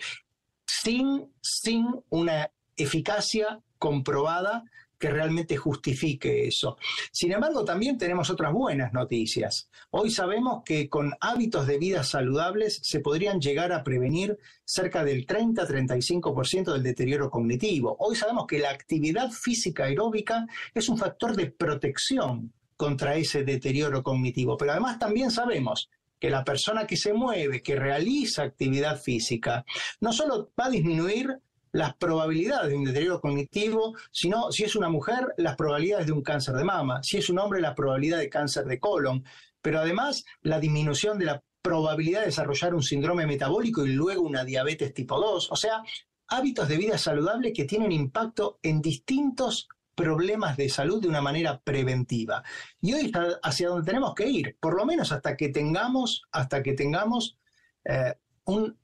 [0.66, 4.64] sin, sin una eficacia comprobada
[5.00, 6.78] que realmente justifique eso.
[7.12, 9.70] Sin embargo, también tenemos otras buenas noticias.
[9.92, 15.26] Hoy sabemos que con hábitos de vida saludables se podrían llegar a prevenir cerca del
[15.26, 17.96] 30-35% del deterioro cognitivo.
[18.00, 24.04] Hoy sabemos que la actividad física aeróbica es un factor de protección contra ese deterioro
[24.04, 29.66] cognitivo, pero además también sabemos que la persona que se mueve, que realiza actividad física,
[30.02, 31.40] no solo va a disminuir
[31.72, 36.22] las probabilidades de un deterioro cognitivo, sino si es una mujer, las probabilidades de un
[36.22, 39.24] cáncer de mama, si es un hombre, la probabilidad de cáncer de colon,
[39.62, 44.46] pero además la disminución de la probabilidad de desarrollar un síndrome metabólico y luego una
[44.46, 45.84] diabetes tipo 2, o sea,
[46.28, 51.60] hábitos de vida saludable que tienen impacto en distintos problemas de salud de una manera
[51.60, 52.42] preventiva.
[52.80, 56.64] Y hoy está hacia donde tenemos que ir, por lo menos hasta que tengamos, hasta
[56.64, 57.38] que tengamos
[57.84, 58.78] eh, un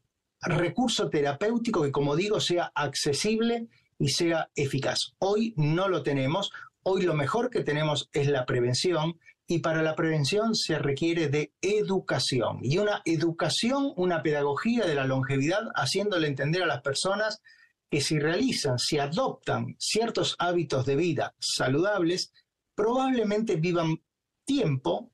[0.45, 5.13] recurso terapéutico que, como digo, sea accesible y sea eficaz.
[5.19, 6.51] Hoy no lo tenemos,
[6.83, 11.53] hoy lo mejor que tenemos es la prevención y para la prevención se requiere de
[11.61, 12.59] educación.
[12.61, 17.41] Y una educación, una pedagogía de la longevidad, haciéndole entender a las personas
[17.89, 22.33] que si realizan, si adoptan ciertos hábitos de vida saludables,
[22.73, 24.01] probablemente vivan
[24.45, 25.11] tiempo,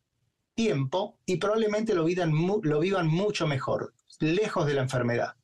[0.55, 2.31] tiempo y probablemente lo vivan,
[2.63, 5.35] lo vivan mucho mejor, lejos de la enfermedad.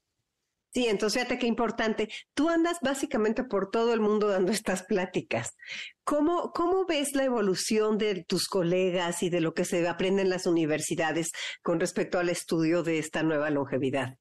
[0.74, 2.10] Sí, entonces fíjate qué importante.
[2.34, 5.56] Tú andas básicamente por todo el mundo dando estas pláticas.
[6.04, 10.30] ¿Cómo, ¿Cómo ves la evolución de tus colegas y de lo que se aprende en
[10.30, 11.32] las universidades
[11.64, 14.18] con respecto al estudio de esta nueva longevidad?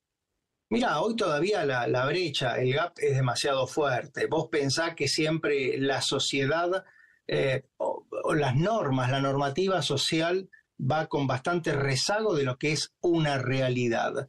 [0.69, 4.27] Mira, hoy todavía la, brecha, el gap es demasiado fuerte.
[4.27, 6.85] Vos pensás que siempre la sociedad
[7.29, 12.93] eh, o, las normas, la normativa social va con bastante rezago de lo que es
[13.01, 14.27] una realidad.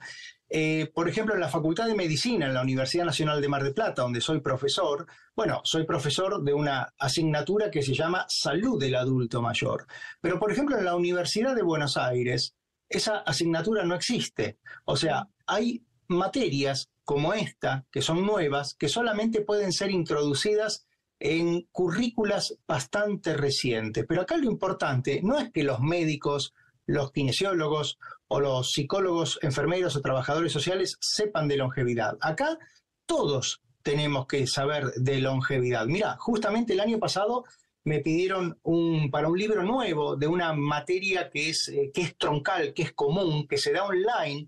[0.50, 3.74] Eh, por ejemplo, en la Facultad de Medicina, en la Universidad Nacional de Mar del
[3.74, 5.06] Plata, donde soy profesor,
[5.36, 9.86] bueno, soy profesor de una asignatura que se llama Salud del Adulto Mayor.
[10.22, 12.56] Pero, por ejemplo, en la Universidad de Buenos Aires,
[12.88, 14.58] esa asignatura no existe.
[14.86, 20.87] O sea, hay materias como esta, que son nuevas, que solamente pueden ser introducidas
[21.20, 24.06] en currículas bastante recientes.
[24.08, 26.54] Pero acá lo importante no es que los médicos,
[26.86, 32.18] los kinesiólogos o los psicólogos, enfermeros o trabajadores sociales sepan de longevidad.
[32.22, 32.58] Acá
[33.06, 35.86] todos tenemos que saber de longevidad.
[35.86, 37.46] Mira, justamente el año pasado
[37.86, 42.18] me pidieron un, para un libro nuevo de una materia que es, eh, que es
[42.18, 44.48] troncal, que es común, que se da online,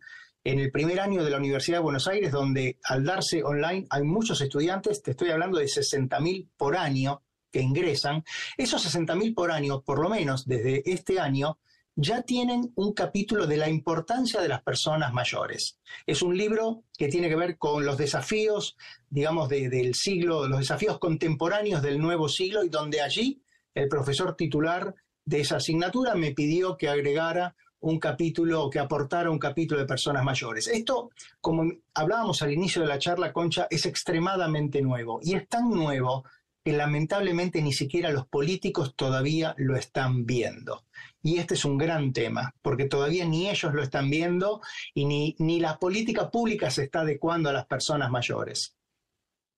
[0.52, 4.02] en el primer año de la Universidad de Buenos Aires, donde al darse online hay
[4.02, 8.24] muchos estudiantes, te estoy hablando de 60.000 por año que ingresan,
[8.58, 11.60] esos 60.000 por año, por lo menos desde este año,
[11.96, 15.78] ya tienen un capítulo de la importancia de las personas mayores.
[16.08, 18.76] Es un libro que tiene que ver con los desafíos,
[19.08, 23.44] digamos, del siglo, los desafíos contemporáneos del nuevo siglo y donde allí
[23.76, 29.40] el profesor titular de esa asignatura me pidió que agregara un capítulo, que aportara un
[29.40, 30.68] capítulo de personas mayores.
[30.68, 31.12] Esto,
[31.42, 36.24] como hablábamos al inicio de la charla, Concha, es extremadamente nuevo y es tan nuevo
[36.64, 40.84] que lamentablemente ni siquiera los políticos todavía lo están viendo.
[41.22, 44.62] Y este es un gran tema, porque todavía ni ellos lo están viendo
[44.94, 48.76] y ni, ni la política pública se está adecuando a las personas mayores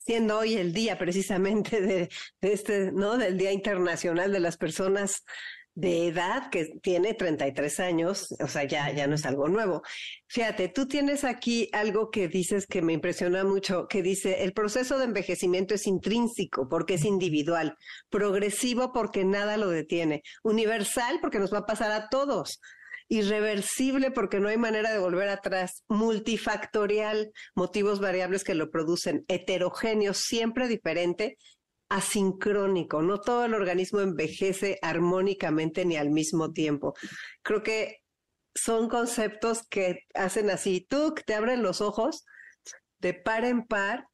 [0.03, 2.09] siendo hoy el día precisamente de,
[2.41, 3.17] este, ¿no?
[3.17, 5.23] Del Día Internacional de las Personas
[5.73, 9.81] de edad que tiene 33 años, o sea, ya, ya no es algo nuevo.
[10.27, 14.97] Fíjate, tú tienes aquí algo que dices que me impresiona mucho, que dice, el proceso
[14.97, 17.77] de envejecimiento es intrínseco porque es individual,
[18.09, 22.59] progresivo porque nada lo detiene, universal porque nos va a pasar a todos,
[23.07, 30.13] irreversible porque no hay manera de volver atrás, multifactorial, motivos variables que lo producen, heterogéneo,
[30.13, 31.37] siempre diferente
[31.91, 36.93] asincrónico, no todo el organismo envejece armónicamente ni al mismo tiempo.
[37.43, 37.97] Creo que
[38.55, 42.23] son conceptos que hacen así, tú te abren los ojos
[42.99, 44.07] de par en par.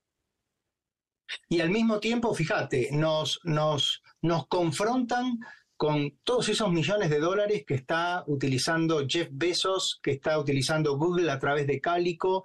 [1.49, 5.37] Y al mismo tiempo, fíjate, nos, nos, nos confrontan
[5.75, 11.29] con todos esos millones de dólares que está utilizando Jeff Bezos, que está utilizando Google
[11.29, 12.43] a través de Cálico,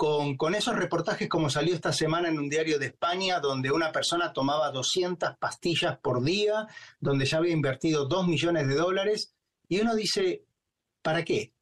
[0.00, 4.32] con, esos reportajes como salió esta semana en un diario de España, donde una persona
[4.32, 6.66] tomaba 200 pastillas por día,
[7.00, 9.34] donde ya había invertido 2 millones de dólares,
[9.68, 10.46] y uno dice,
[11.02, 11.52] ¿para qué?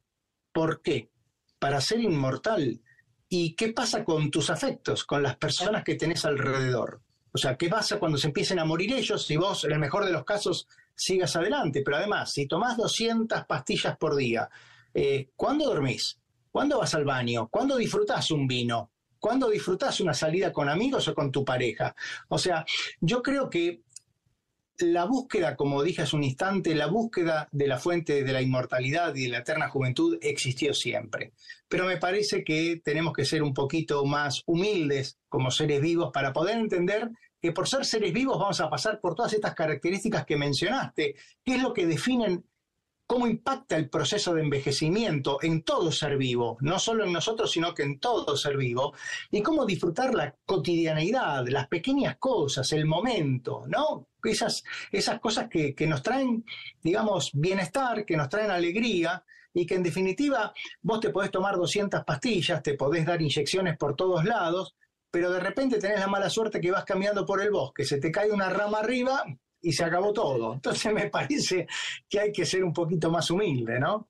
[0.52, 1.10] ¿Por qué?
[1.58, 2.80] Para ser inmortal.
[3.28, 7.00] ¿Y qué pasa con tus afectos, con las personas que tenés alrededor?
[7.32, 10.04] O sea, ¿qué pasa cuando se empiecen a morir ellos si vos, en el mejor
[10.04, 11.82] de los casos, sigas adelante?
[11.84, 14.48] Pero además, si tomás 200 pastillas por día,
[14.94, 16.20] eh, ¿cuándo dormís?
[16.58, 17.46] ¿Cuándo vas al baño?
[17.52, 18.90] ¿Cuándo disfrutas un vino?
[19.20, 21.94] ¿Cuándo disfrutas una salida con amigos o con tu pareja?
[22.26, 22.64] O sea,
[23.00, 23.82] yo creo que
[24.78, 29.14] la búsqueda, como dije hace un instante, la búsqueda de la fuente de la inmortalidad
[29.14, 31.32] y de la eterna juventud existió siempre.
[31.68, 36.32] Pero me parece que tenemos que ser un poquito más humildes como seres vivos para
[36.32, 37.08] poder entender
[37.40, 41.54] que por ser seres vivos vamos a pasar por todas estas características que mencionaste, que
[41.54, 42.44] es lo que definen
[43.08, 47.72] cómo impacta el proceso de envejecimiento en todo ser vivo, no solo en nosotros, sino
[47.72, 48.92] que en todo ser vivo,
[49.30, 54.08] y cómo disfrutar la cotidianeidad, las pequeñas cosas, el momento, ¿no?
[54.22, 56.44] Esas, esas cosas que, que nos traen,
[56.82, 62.04] digamos, bienestar, que nos traen alegría, y que en definitiva vos te podés tomar 200
[62.04, 64.76] pastillas, te podés dar inyecciones por todos lados,
[65.10, 68.12] pero de repente tenés la mala suerte que vas caminando por el bosque, se te
[68.12, 69.24] cae una rama arriba
[69.60, 70.54] y se acabó todo.
[70.54, 71.66] Entonces me parece
[72.08, 74.08] que hay que ser un poquito más humilde, ¿no?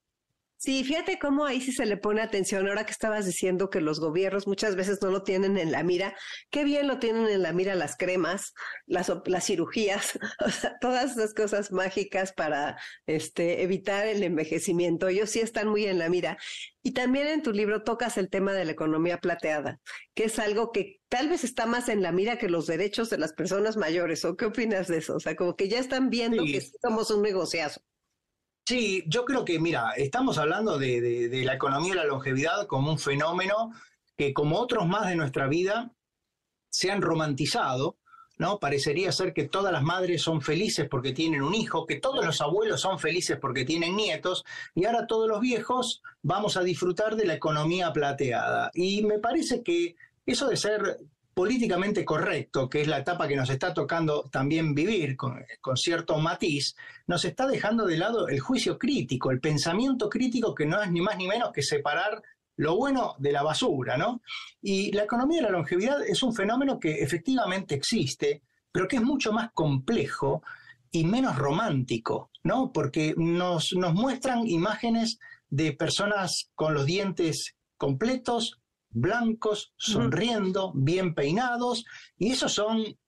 [0.61, 2.67] Sí, fíjate cómo ahí sí se le pone atención.
[2.67, 6.17] Ahora que estabas diciendo que los gobiernos muchas veces no lo tienen en la mira,
[6.51, 11.13] qué bien lo tienen en la mira las cremas, las, las cirugías, o sea, todas
[11.13, 15.07] esas cosas mágicas para este, evitar el envejecimiento.
[15.07, 16.39] Ellos sí están muy en la mira.
[16.83, 19.79] Y también en tu libro tocas el tema de la economía plateada,
[20.15, 23.19] que es algo que tal vez está más en la mira que los derechos de
[23.19, 24.25] las personas mayores.
[24.25, 25.15] ¿O qué opinas de eso?
[25.15, 27.81] O sea, como que ya están viendo que somos un negociazo.
[28.69, 32.99] Sí, yo creo que, mira, estamos hablando de, la economía y la longevidad como un
[32.99, 33.73] fenómeno
[34.15, 35.91] que, como otros más de nuestra vida,
[36.69, 37.97] se han romantizado,
[38.37, 38.59] ¿no?
[38.59, 42.43] Parecería ser que todas las madres son felices porque tienen un hijo, que todos los
[42.43, 47.25] abuelos son felices porque tienen nietos, y ahora todos los viejos vamos a disfrutar de
[47.25, 48.71] la economía plateada.
[48.75, 50.99] Y me parece que eso de ser
[51.39, 55.37] políticamente correcto, que es la etapa que nos está tocando también vivir con,
[55.77, 56.75] cierto matiz,
[57.07, 61.01] nos está dejando de lado el juicio crítico, el pensamiento crítico que no es ni
[61.01, 62.21] más ni menos que separar
[62.57, 64.21] lo bueno de la basura, ¿no?
[64.61, 69.03] Y la economía de la longevidad es un fenómeno que efectivamente existe, pero que es
[69.03, 70.43] mucho más complejo
[70.91, 72.73] y menos romántico, ¿no?
[72.73, 75.21] Porque nos, nos muestran imágenes
[75.51, 78.58] de personas con los dientes completos,
[78.91, 81.85] blancos, sonriendo, bien peinados,
[82.17, 82.99] y esos son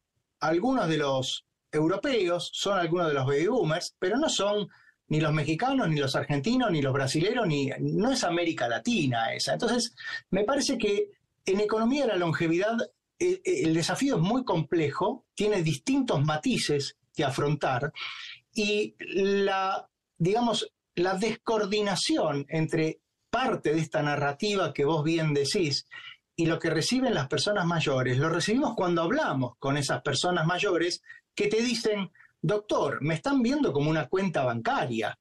[0.40, 4.68] algunos de los europeos, son algunos de los baby boomers, pero no son
[5.08, 9.54] ni los mexicanos, ni los argentinos, ni los brasileños, ni no es América Latina esa.
[9.54, 9.94] Entonces,
[10.30, 11.10] me parece que
[11.44, 12.76] en economía de la longevidad
[13.18, 17.92] eh, eh, el desafío es muy complejo, tiene distintos matices que afrontar
[18.54, 25.86] y la, digamos, la descoordinación entre parte de esta narrativa que vos bien decís
[26.36, 31.02] y lo que reciben las personas mayores, lo recibimos cuando hablamos con esas personas mayores
[31.34, 35.18] que te dicen, doctor, me están viendo como una cuenta bancaria.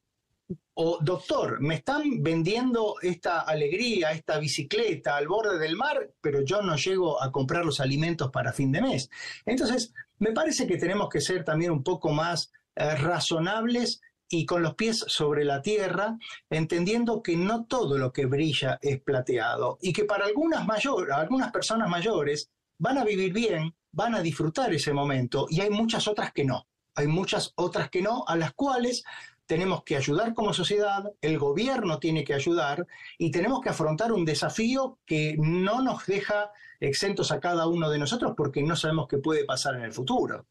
[0.75, 6.61] O doctor, me están vendiendo esta alegría, esta bicicleta al borde del mar, pero yo
[6.61, 9.09] no llego a comprar los alimentos para fin de mes.
[9.45, 14.61] Entonces, me parece que tenemos que ser también un poco más eh, razonables y con
[14.61, 16.17] los pies sobre la tierra,
[16.49, 20.67] entendiendo que no todo lo que brilla es plateado y que para algunas,
[21.11, 26.07] algunas personas mayores van a vivir bien, van a disfrutar ese momento y hay muchas
[26.07, 26.67] otras que no.
[26.95, 29.03] Hay muchas otras que no, a las cuales
[29.45, 32.85] tenemos que ayudar como sociedad, el gobierno tiene que ayudar
[33.17, 37.97] y tenemos que afrontar un desafío que no nos deja exentos a cada uno de
[37.97, 40.45] nosotros porque no sabemos qué puede pasar en el futuro.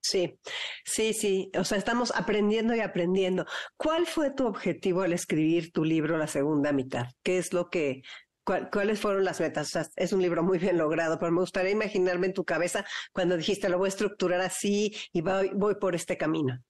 [0.00, 0.38] Sí,
[0.84, 1.50] sí, sí.
[1.58, 3.44] O sea, estamos aprendiendo y aprendiendo.
[3.76, 7.06] ¿Cuál fue tu objetivo al escribir tu libro La Segunda Mitad?
[7.22, 8.02] ¿Qué es lo que,
[8.44, 9.68] cuáles fueron las metas?
[9.68, 12.84] O sea, es un libro muy bien logrado, pero me gustaría imaginarme en tu cabeza
[13.12, 16.62] cuando dijiste lo voy a estructurar así y voy, por este camino.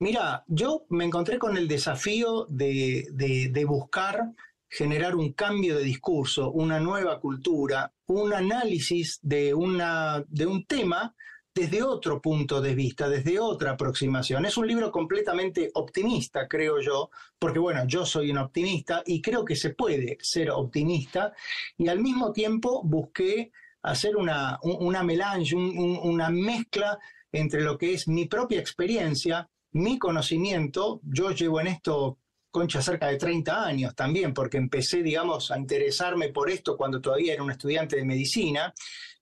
[0.00, 4.32] Mira, yo me encontré con el desafío de, de, de buscar
[4.68, 11.14] generar un cambio de discurso, una nueva cultura, un análisis de, una, de un tema
[11.54, 14.44] desde otro punto de vista, desde otra aproximación.
[14.44, 19.44] Es un libro completamente optimista, creo yo, porque bueno, yo soy un optimista y creo
[19.44, 21.32] que se puede ser optimista
[21.78, 26.98] y al mismo tiempo busqué hacer una, una melange, una mezcla
[27.30, 32.18] entre lo que es mi propia experiencia, mi conocimiento, yo llevo en esto
[32.50, 37.34] concha cerca de 30 años también, porque empecé, digamos, a interesarme por esto cuando todavía
[37.34, 38.72] era un estudiante de medicina,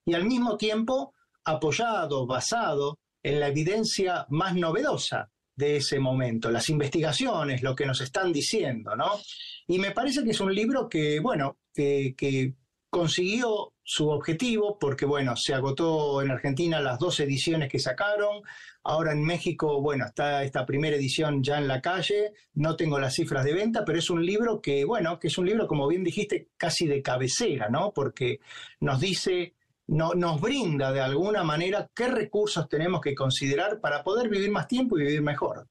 [0.05, 1.13] y al mismo tiempo
[1.45, 8.01] apoyado, basado en la evidencia más novedosa de ese momento, las investigaciones, lo que nos
[8.01, 9.19] están diciendo, ¿no?
[9.67, 12.53] Y me parece que es un libro que, bueno, que,
[12.89, 18.43] consiguió su objetivo porque, bueno, se agotó en Argentina las dos ediciones que sacaron,
[18.83, 23.15] ahora en México, bueno, está esta primera edición ya en la calle, no tengo las
[23.15, 26.03] cifras de venta, pero es un libro que, bueno, que es un libro, como bien
[26.03, 27.91] dijiste, casi de cabecera, ¿no?
[27.93, 28.39] Porque
[28.79, 29.55] nos dice
[29.87, 34.67] no, nos brinda de alguna manera qué recursos tenemos que considerar para poder vivir más
[34.67, 35.67] tiempo y vivir mejor.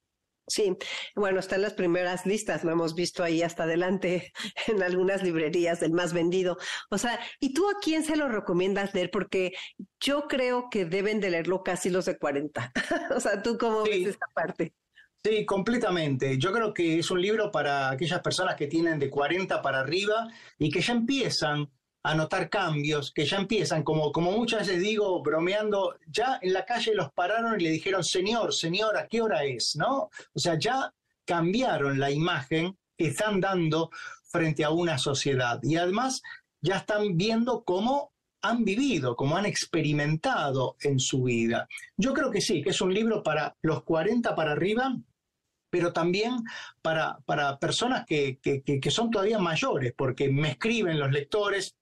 [0.48, 0.76] Sí,
[1.14, 4.32] bueno, está en las primeras listas, lo hemos visto ahí hasta adelante
[4.66, 6.58] en algunas librerías del más vendido.
[6.90, 9.10] O sea, ¿y tú a quién se lo recomiendas leer?
[9.10, 9.52] Porque
[10.00, 12.72] yo creo que deben de leerlo casi los de 40.
[13.16, 14.74] o sea, ¿tú cómo ves esta parte?
[15.24, 16.36] Sí, completamente.
[16.36, 20.26] Yo creo que es un libro para aquellas personas que tienen de 40 para arriba
[20.58, 21.70] y que ya empiezan
[22.04, 26.64] a notar cambios, que ya empiezan, como, como muchas veces digo, bromeando, ya en la
[26.64, 29.76] calle los pararon y le dijeron, señor, señora, ¿qué hora es?
[29.76, 30.10] ¿No?
[30.34, 30.92] O sea, ya
[31.24, 33.90] cambiaron la imagen que están dando
[34.24, 35.60] frente a una sociedad.
[35.62, 36.22] Y además
[36.60, 41.68] ya están viendo cómo han vivido, como han experimentado en su vida.
[41.96, 44.96] Yo creo que sí, que es un libro para los 40 para arriba,
[45.70, 46.42] pero también
[46.82, 51.76] para, para personas que, que, son todavía mayores, porque me escriben los lectores,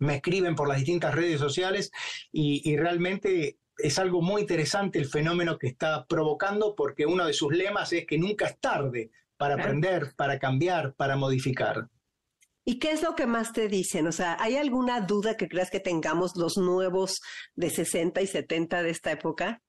[0.00, 1.92] me escriben por las distintas redes sociales
[2.32, 7.32] y, y realmente es algo muy interesante el fenómeno que está provocando, porque uno de
[7.32, 11.88] sus lemas es que nunca es tarde para aprender, para cambiar, para modificar.
[12.64, 14.06] ¿Y qué es lo que más te dicen?
[14.06, 17.20] O sea, ¿hay alguna duda que creas que tengamos los nuevos
[17.54, 19.62] de 60 y 70 de esta época?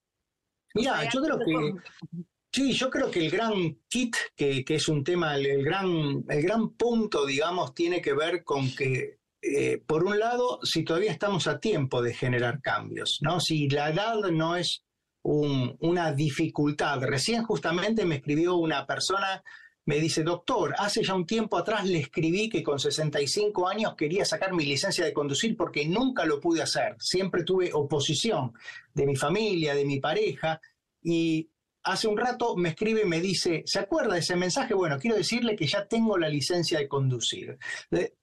[0.74, 5.36] Mira, yo creo que sí, yo creo que el gran kit, que, es un tema,
[5.36, 10.60] el, gran, el gran punto, digamos, tiene que ver con que, eh, por un lado,
[10.62, 13.40] si todavía estamos a tiempo de generar cambios, ¿no?
[13.40, 14.84] Si la edad no es
[15.24, 17.00] una dificultad.
[17.02, 19.42] Recién justamente me escribió una persona
[19.84, 24.24] me dice, doctor, hace ya un tiempo atrás le escribí que con 65 años quería
[24.24, 26.94] sacar mi licencia de conducir porque nunca lo pude hacer.
[27.00, 28.52] Siempre tuve oposición
[28.94, 30.60] de mi familia, de mi pareja.
[31.02, 31.50] Y
[31.84, 34.74] hace un rato me escribe y me dice, ¿se acuerda de ese mensaje?
[34.74, 37.58] Bueno, quiero decirle que ya tengo la licencia de conducir.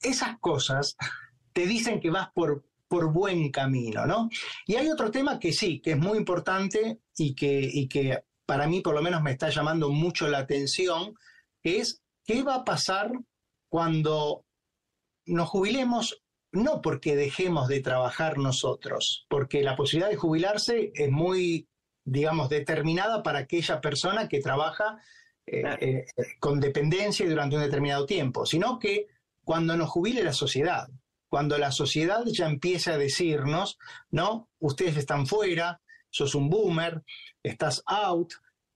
[0.02, 0.96] Esas cosas
[1.54, 4.30] te dicen que vas por, por buen camino, ¿no?
[4.66, 8.68] Y hay otro tema que sí, que es muy importante y que, y que para
[8.68, 11.14] mí por lo menos me está llamando mucho la atención,
[11.64, 13.12] es qué va a pasar
[13.70, 14.46] cuando
[15.26, 21.68] nos jubilemos, no porque dejemos de trabajar nosotros, porque la posibilidad de jubilarse es muy,
[22.12, 25.00] digamos, determinada para aquella persona que trabaja
[25.46, 26.06] eh, eh,
[26.40, 29.08] con dependencia y durante un determinado tiempo, sino que
[29.44, 30.90] cuando nos jubile la sociedad,
[31.28, 33.78] cuando la sociedad ya empiece a decirnos,
[34.10, 37.04] no, ustedes están fuera, sos un boomer,
[37.44, 38.34] estás out,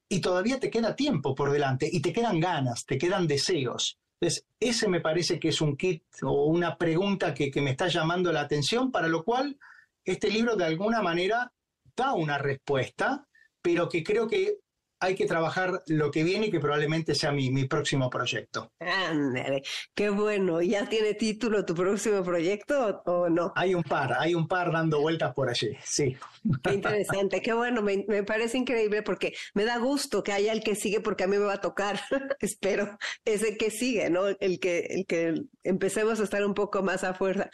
[0.08, 3.98] y todavía te queda tiempo por delante y te quedan ganas, te quedan deseos.
[4.20, 7.88] Entonces, ese me parece que es un kit o una pregunta que, que me está
[7.88, 9.58] llamando la atención, para lo cual
[10.06, 11.52] este libro de alguna manera
[11.96, 13.28] da una respuesta,
[13.62, 14.58] pero que creo que
[15.04, 18.72] hay que trabajar lo que viene y que probablemente sea mi, mi próximo proyecto.
[18.80, 19.62] Ándale,
[19.94, 20.62] qué bueno.
[20.62, 23.52] ¿Ya tiene título tu próximo proyecto o, no?
[23.56, 26.16] Hay un par, hay un par dando vueltas por allí, sí.
[26.64, 30.64] Qué interesante, qué bueno, me, me, parece increíble porque me da gusto que haya el
[30.64, 32.00] que sigue porque a mí me va a tocar,
[32.40, 34.28] espero, ese que sigue, ¿no?
[34.28, 35.34] El que, el que
[35.64, 37.50] empecemos a estar un poco más a fuerza.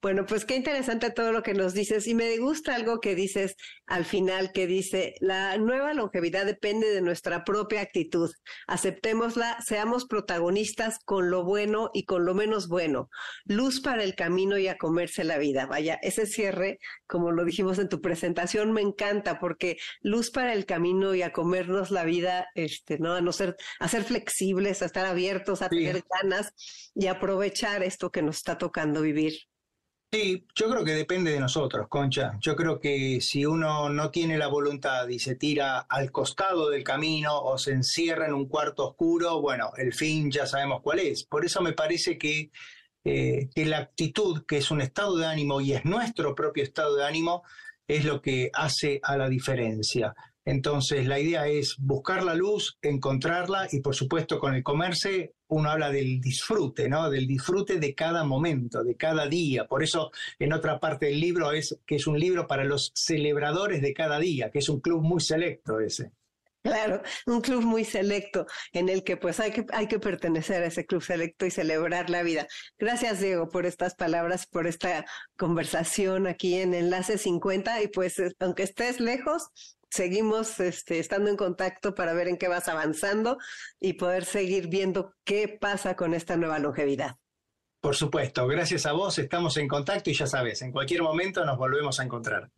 [0.00, 3.56] Bueno, pues qué interesante todo lo que nos dices y me gusta algo que dices
[3.84, 8.30] al final que dice, la nueva longevidad depende de nuestra propia actitud.
[8.68, 13.10] Aceptémosla, seamos protagonistas con lo bueno y con lo menos bueno.
[13.44, 15.66] Luz para el camino y a comerse la vida.
[15.66, 16.78] Vaya, ese cierre,
[17.08, 21.32] como lo dijimos en tu presentación, me encanta porque luz para el camino y a
[21.32, 23.14] comernos la vida, este, ¿no?
[23.14, 26.52] A no ser, a ser flexibles, a estar abiertos, a tener ganas
[26.94, 29.48] y aprovechar esto que nos está tocando vivir.
[30.10, 32.32] Sí, yo creo que depende de nosotros, Concha.
[32.40, 36.82] Yo creo que si uno no tiene la voluntad y se tira al costado del
[36.82, 41.24] camino o se encierra en un cuarto oscuro, bueno, el fin ya sabemos cuál es.
[41.24, 42.50] Por eso me parece que,
[43.04, 46.96] eh, que la actitud, que es un estado de ánimo y es nuestro propio estado
[46.96, 47.42] de ánimo,
[47.86, 50.14] es lo que hace a la diferencia.
[50.48, 55.68] Entonces, la idea es buscar la luz, encontrarla y, por supuesto, con el comerse uno
[55.68, 57.10] habla del disfrute, ¿no?
[57.10, 59.66] Del disfrute de cada momento, de cada día.
[59.66, 63.82] Por eso, en otra parte del libro es que es un libro para los celebradores
[63.82, 66.12] de cada día, que es un club muy selecto ese.
[66.62, 70.66] Claro, un club muy selecto en el que pues hay que, hay que pertenecer a
[70.66, 72.48] ese club selecto y celebrar la vida.
[72.78, 75.04] Gracias Diego por estas palabras, por esta
[75.36, 79.50] conversación aquí en Enlace 50 y pues aunque estés lejos,
[79.90, 83.38] seguimos este, estando en contacto para ver en qué vas avanzando
[83.80, 87.16] y poder seguir viendo qué pasa con esta nueva longevidad.
[87.80, 91.56] Por supuesto, gracias a vos estamos en contacto y ya sabes, en cualquier momento nos
[91.56, 92.50] volvemos a encontrar.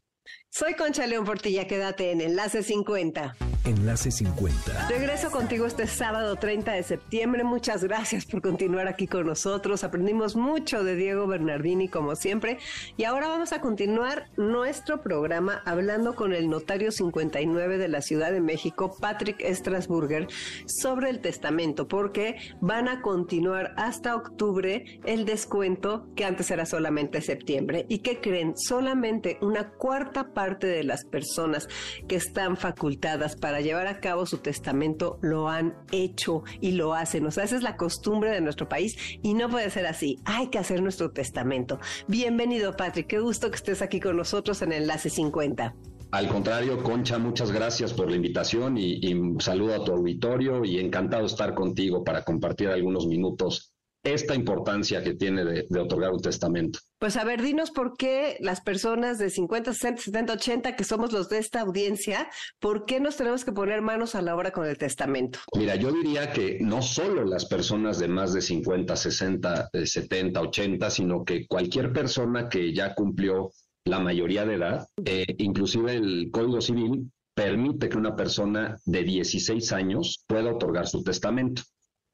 [0.53, 3.36] Soy Concha León Portilla, quédate en Enlace 50.
[3.64, 4.88] Enlace 50.
[4.88, 7.44] Regreso contigo este sábado 30 de septiembre.
[7.44, 9.84] Muchas gracias por continuar aquí con nosotros.
[9.84, 12.59] Aprendimos mucho de Diego Bernardini como siempre.
[12.96, 18.32] Y ahora vamos a continuar nuestro programa hablando con el notario 59 de la Ciudad
[18.32, 20.26] de México, Patrick Strasburger,
[20.66, 27.20] sobre el testamento, porque van a continuar hasta octubre el descuento que antes era solamente
[27.20, 27.86] septiembre.
[27.88, 28.55] ¿Y qué creen?
[28.57, 31.68] Solamente una cuarta parte de las personas
[32.09, 37.26] que están facultadas para llevar a cabo su testamento lo han hecho y lo hacen.
[37.26, 40.18] O sea, esa es la costumbre de nuestro país y no puede ser así.
[40.24, 41.78] Hay que hacer nuestro testamento.
[42.09, 43.07] Bienvenido, Patrick.
[43.07, 45.74] Qué gusto que estés aquí con nosotros en Enlace 50.
[46.12, 50.78] Al contrario, Concha, muchas gracias por la invitación y, y saludo a tu auditorio y
[50.78, 53.72] encantado estar contigo para compartir algunos minutos
[54.03, 56.78] esta importancia que tiene de, otorgar un testamento.
[56.98, 61.12] Pues a ver, dinos por qué las personas de 50, 60, 70, 80, que somos
[61.12, 64.66] los de esta audiencia, ¿por qué nos tenemos que poner manos a la obra con
[64.66, 65.40] el testamento?
[65.57, 70.90] Mira, yo diría que no solo las personas de más de 50, 60, 70, 80,
[70.90, 73.51] sino que cualquier persona que ya cumplió
[73.84, 79.72] la mayoría de edad, eh, inclusive el Código Civil permite que una persona de 16
[79.72, 81.62] años pueda otorgar su testamento.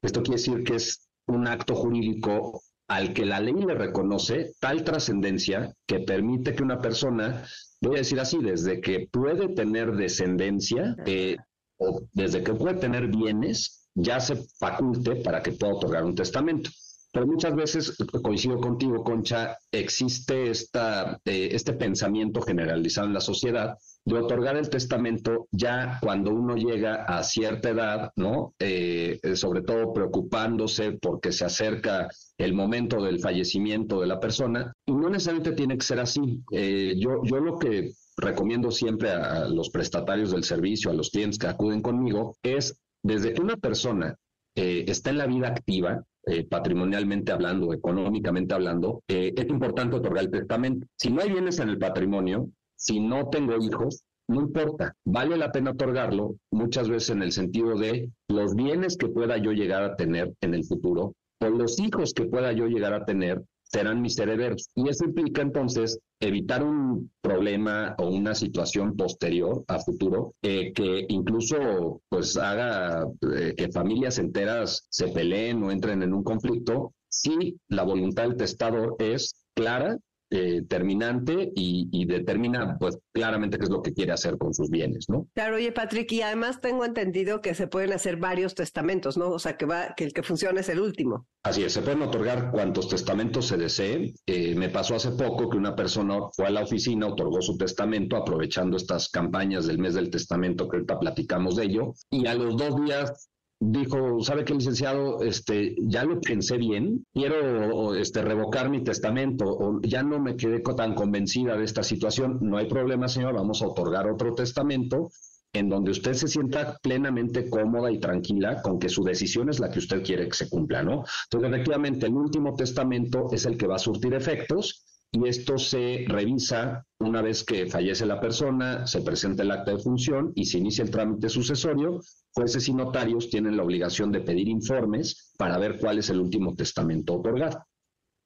[0.01, 4.83] Esto quiere decir que es un acto jurídico al que la ley le reconoce tal
[4.83, 7.43] trascendencia que permite que una persona,
[7.81, 11.37] voy a decir así, desde que puede tener descendencia eh,
[11.77, 16.69] o desde que puede tener bienes, ya se faculte para que pueda otorgar un testamento.
[17.11, 23.75] Pero muchas veces, coincido contigo, Concha, existe esta, eh, este pensamiento generalizado en la sociedad
[24.07, 28.53] de otorgar el testamento ya cuando uno llega a cierta edad, ¿no?
[28.57, 34.93] Eh, sobre todo preocupándose porque se acerca el momento del fallecimiento de la persona, y
[34.93, 36.41] no necesariamente tiene que ser así.
[36.51, 41.37] Eh, yo, yo lo que recomiendo siempre a los prestatarios del servicio, a los clientes
[41.37, 44.15] que acuden conmigo, es desde que una persona
[44.55, 46.01] eh, está en la vida activa,
[46.49, 50.85] patrimonialmente hablando, económicamente hablando, es importante otorgar el testamento.
[50.97, 55.51] Si no hay bienes en el patrimonio, si no tengo hijos, no importa, vale la
[55.51, 59.95] pena otorgarlo muchas veces en el sentido de los bienes que pueda yo llegar a
[59.95, 64.17] tener en el futuro o los hijos que pueda yo llegar a tener serán mis
[64.17, 64.69] herederos.
[64.75, 71.05] Y eso implica entonces evitar un problema o una situación posterior a futuro eh, que
[71.09, 73.05] incluso pues haga
[73.35, 78.37] eh, que familias enteras se peleen o entren en un conflicto si la voluntad del
[78.37, 79.97] testador es clara
[80.29, 85.07] eh, terminante y, determina pues claramente qué es lo que quiere hacer con sus bienes,
[85.09, 85.27] ¿no?
[85.33, 89.29] Claro, oye Patrick, y además tengo entendido que se pueden hacer varios testamentos, ¿no?
[89.29, 91.27] O sea, que va, que el que funciona es el último.
[91.43, 94.13] Así es, se pueden otorgar cuantos testamentos se desee.
[94.25, 98.15] Eh, me pasó hace poco que una persona fue a la oficina, otorgó su testamento,
[98.15, 102.57] aprovechando estas campañas del mes del testamento que ahorita platicamos de ello, y a los
[102.57, 103.29] dos días
[103.59, 105.21] dijo, ¿sabe qué, licenciado?
[105.21, 110.59] Este, ya lo pensé bien, quiero este, revocar mi testamento, o ya no me quedé
[110.59, 112.39] tan convencida de esta situación.
[112.41, 115.09] No hay problema, señor, vamos a otorgar otro testamento
[115.53, 119.69] en donde usted se sienta plenamente cómoda y tranquila con que su decisión es la
[119.69, 121.03] que usted quiere que se cumpla, ¿no?
[121.23, 126.05] Entonces, efectivamente, el último testamento es el que va a surtir efectos y esto se
[126.07, 130.57] revisa una vez que fallece la persona, se presenta el acta de función y se
[130.57, 131.99] inicia el trámite sucesorio.
[132.33, 136.55] Jueces y notarios tienen la obligación de pedir informes para ver cuál es el último
[136.55, 137.65] testamento otorgado.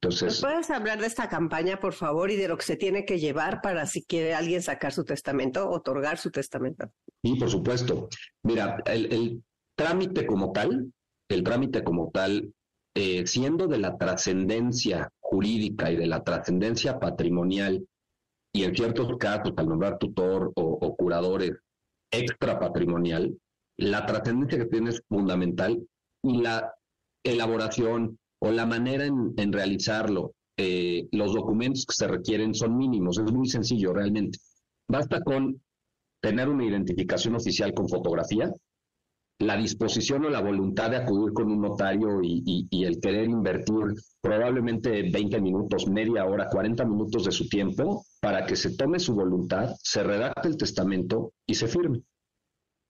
[0.02, 3.20] Entonces, ¿Puedes hablar de esta campaña, por favor, y de lo que se tiene que
[3.20, 6.90] llevar para si quiere alguien sacar su testamento, otorgar su testamento?
[7.22, 8.08] Sí, por supuesto.
[8.42, 9.44] Mira, el,
[9.76, 10.92] trámite como tal,
[11.28, 12.52] el trámite como tal,
[12.94, 17.86] eh, siendo de la trascendencia jurídica y de la trascendencia patrimonial,
[18.54, 21.52] y en ciertos casos, al nombrar tutor o, curadores
[22.10, 23.34] extra patrimonial,
[23.78, 25.82] la trascendencia que tiene es fundamental
[26.22, 26.74] y la
[27.24, 33.32] elaboración o la manera en, realizarlo, eh, los documentos que se requieren son mínimos, es
[33.32, 34.38] muy sencillo realmente.
[34.86, 35.62] Basta con
[36.20, 38.52] tener una identificación oficial con fotografía,
[39.46, 45.10] la disposición o la voluntad de acudir con un notario y, el querer invertir probablemente
[45.10, 49.74] 20 minutos, media hora, 40 minutos de su tiempo para que se tome su voluntad,
[49.82, 52.02] se redacte el testamento y se firme.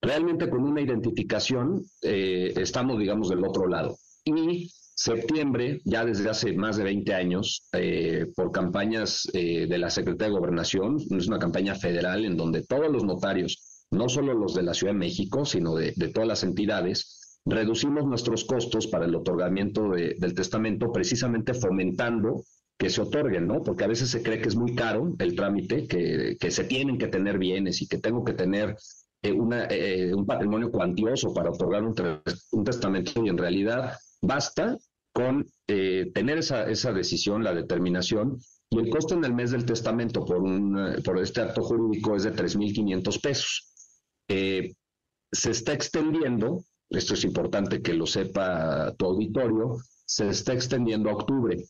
[0.01, 3.97] Realmente con una identificación eh, estamos, digamos, del otro lado.
[4.25, 9.91] Y septiembre, ya desde hace más de 20 años, eh, por campañas eh, de la
[9.91, 14.55] Secretaría de Gobernación, es una campaña federal en donde todos los notarios no solo los
[14.55, 19.15] de la Ciudad de México, sino de, todas las entidades, reducimos nuestros costos para el
[19.15, 22.43] otorgamiento del testamento precisamente fomentando
[22.79, 23.63] que se otorguen, ¿no?
[23.63, 27.09] Porque a veces se cree que es muy caro el trámite, que, se tienen que
[27.09, 28.77] tener bienes y que tengo que tener
[29.23, 29.35] eh,
[29.71, 31.95] eh, un patrimonio cuantioso para otorgar un,
[32.65, 34.79] testamento y en realidad basta
[35.13, 38.39] con eh, tener esa, esa decisión, la determinación,
[38.71, 42.23] y el costo en el mes del testamento por, un, por este acto jurídico es
[42.23, 43.72] de 3.500 pesos.
[44.29, 44.75] Eh,
[45.31, 51.15] se está extendiendo, esto es importante que lo sepa tu auditorio, se está extendiendo a
[51.15, 51.65] octubre.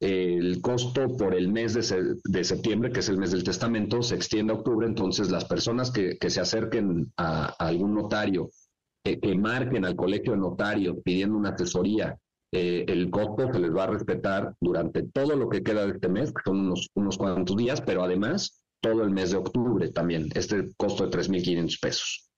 [0.00, 4.52] el costo por el mes de, septiembre, que es el mes del testamento, se extiende
[4.52, 8.50] a octubre, entonces las personas que, se acerquen a, algún notario,
[9.02, 12.16] que marquen al colegio de notarios pidiendo una asesoría,
[12.50, 16.08] eh, el costo se les va a respetar durante todo lo que queda de este
[16.08, 20.28] mes, que son unos, unos cuantos días, pero además todo el mes de octubre también,
[20.34, 22.28] este costo de 3.500 pesos.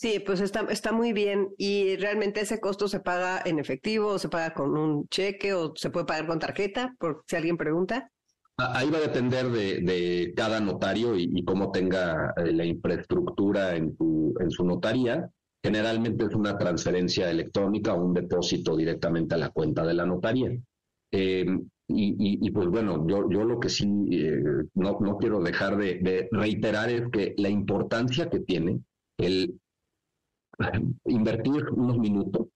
[0.00, 1.50] Sí, pues está, está muy bien.
[1.58, 5.74] ¿Y realmente ese costo se paga en efectivo o se paga con un cheque o
[5.76, 6.94] se puede pagar con tarjeta?
[6.98, 8.10] Por si alguien pregunta.
[8.56, 13.94] Ah, ahí va a depender de, cada notario y, cómo tenga eh, la infraestructura en
[13.94, 15.28] su, en su notaría.
[15.62, 20.50] Generalmente es una transferencia electrónica o un depósito directamente a la cuenta de la notaría.
[21.12, 21.44] Eh,
[21.92, 24.42] y, pues bueno, yo, yo lo que sí eh,
[24.74, 28.80] no, no quiero dejar de reiterar es que la importancia que tiene
[29.18, 29.60] el
[31.06, 32.48] invertir unos minutos,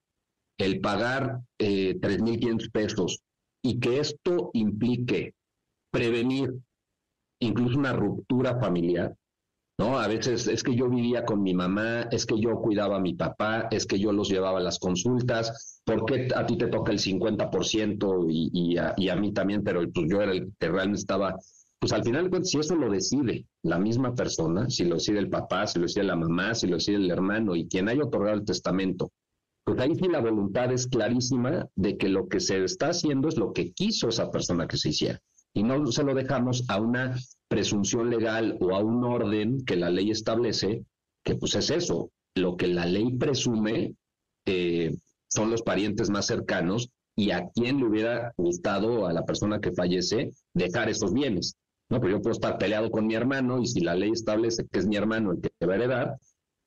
[0.58, 3.20] el pagar eh, 3.500 pesos
[3.62, 5.34] y que esto implique
[5.90, 6.54] prevenir
[7.40, 9.14] incluso una ruptura familiar,
[9.78, 9.98] ¿no?
[9.98, 13.14] A veces es que yo vivía con mi mamá, es que yo cuidaba a mi
[13.14, 16.92] papá, es que yo los llevaba a las consultas, ¿por qué a ti te toca
[16.92, 20.68] el 50% y, y, a, y a mí también, pero pues yo era el que
[20.68, 21.36] realmente estaba
[21.84, 25.66] pues al final, si eso lo decide la misma persona, si lo decide el papá,
[25.66, 28.46] si lo decide la mamá, si lo decide el hermano y quien haya otorgado el
[28.46, 29.12] testamento,
[29.64, 33.36] pues ahí sí la voluntad es clarísima de que lo que se está haciendo es
[33.36, 35.20] lo que quiso esa persona que se hiciera.
[35.54, 37.16] Y no se lo dejamos a una
[37.48, 40.84] presunción legal o a un orden que la ley establece,
[41.22, 43.94] que pues es eso, lo que la ley presume
[44.46, 44.96] eh,
[45.28, 49.72] son los parientes más cercanos y a quien le hubiera gustado a la persona que
[49.72, 51.56] fallece dejar esos bienes.
[51.88, 54.78] No, pues yo puedo estar peleado con mi hermano y si la ley establece que
[54.80, 56.16] es mi hermano el que va a heredar,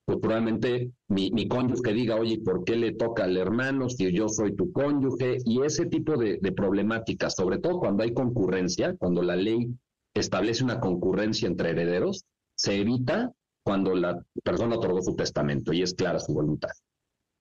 [0.08, 4.30] pues probablemente mi, mi cónyuge diga, oye, ¿por qué le toca al hermano si yo
[4.30, 5.40] soy tu cónyuge?
[5.44, 9.68] Y ese tipo de, de problemáticas, sobre todo cuando hay concurrencia, cuando la ley
[10.14, 12.24] establece una concurrencia entre herederos,
[12.56, 13.34] se evita
[13.64, 16.70] cuando la persona otorgó su testamento y es clara su voluntad.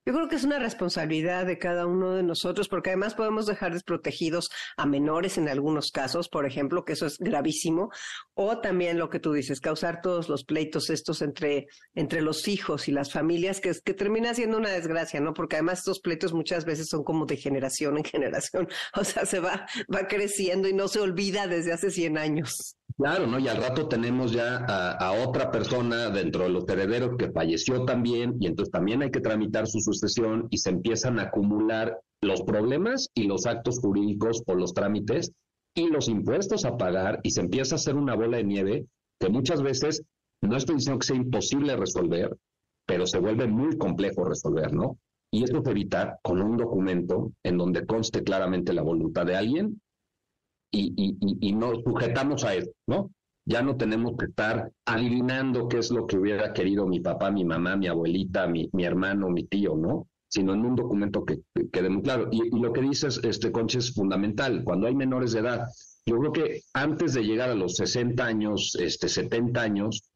[0.06, 3.72] Yo creo que es una responsabilidad de cada uno de nosotros, porque además podemos dejar
[3.72, 7.90] desprotegidos a menores en algunos casos, por ejemplo, que eso es gravísimo,
[8.34, 12.86] o también lo que tú dices, causar todos los pleitos estos entre, entre los hijos
[12.86, 15.34] y las familias, que, que termina siendo una desgracia, ¿no?
[15.34, 19.40] Porque además estos pleitos muchas veces son como de generación en generación, o sea, se
[19.40, 22.76] va, va creciendo y no se olvida desde hace 100 años.
[22.98, 23.38] Claro, ¿no?
[23.38, 28.36] Y al rato tenemos ya a, otra persona dentro de los herederos que falleció también
[28.40, 33.10] y entonces también hay que tramitar su sucesión y se empiezan a acumular los problemas
[33.14, 35.30] y los actos jurídicos o los trámites
[35.74, 38.86] y los impuestos a pagar y se empieza a hacer una bola de nieve
[39.20, 40.02] que muchas veces
[40.40, 42.34] no estoy diciendo que sea imposible resolver,
[42.86, 44.98] pero se vuelve muy complejo resolver, ¿no?
[45.30, 49.82] Y esto se evita con un documento en donde conste claramente la voluntad de alguien
[50.70, 53.10] y, y, nos sujetamos a eso, ¿no?
[53.44, 57.44] Ya no tenemos que estar adivinando qué es lo que hubiera querido mi papá, mi
[57.44, 60.08] mamá, mi abuelita, mi, mi hermano, mi tío, ¿no?
[60.28, 61.40] Sino en un documento que,
[61.72, 62.28] quede muy claro.
[62.32, 64.64] Y, lo que dices, este, Conche, es fundamental.
[64.64, 65.66] Cuando hay menores de edad,
[66.04, 70.10] yo creo que antes de llegar a los 60 años, este, 70 años,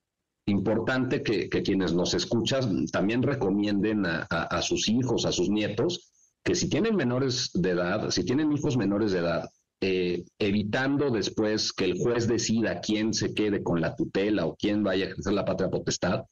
[0.46, 6.10] importante que, que quienes nos escuchan también recomienden a, a, sus hijos, a sus nietos,
[6.42, 9.48] que si tienen menores de edad, si tienen hijos menores de edad,
[9.80, 14.82] eh, evitando después que el juez decida quién se quede con la tutela o quién
[14.82, 16.24] vaya a ejercer la patria potestad,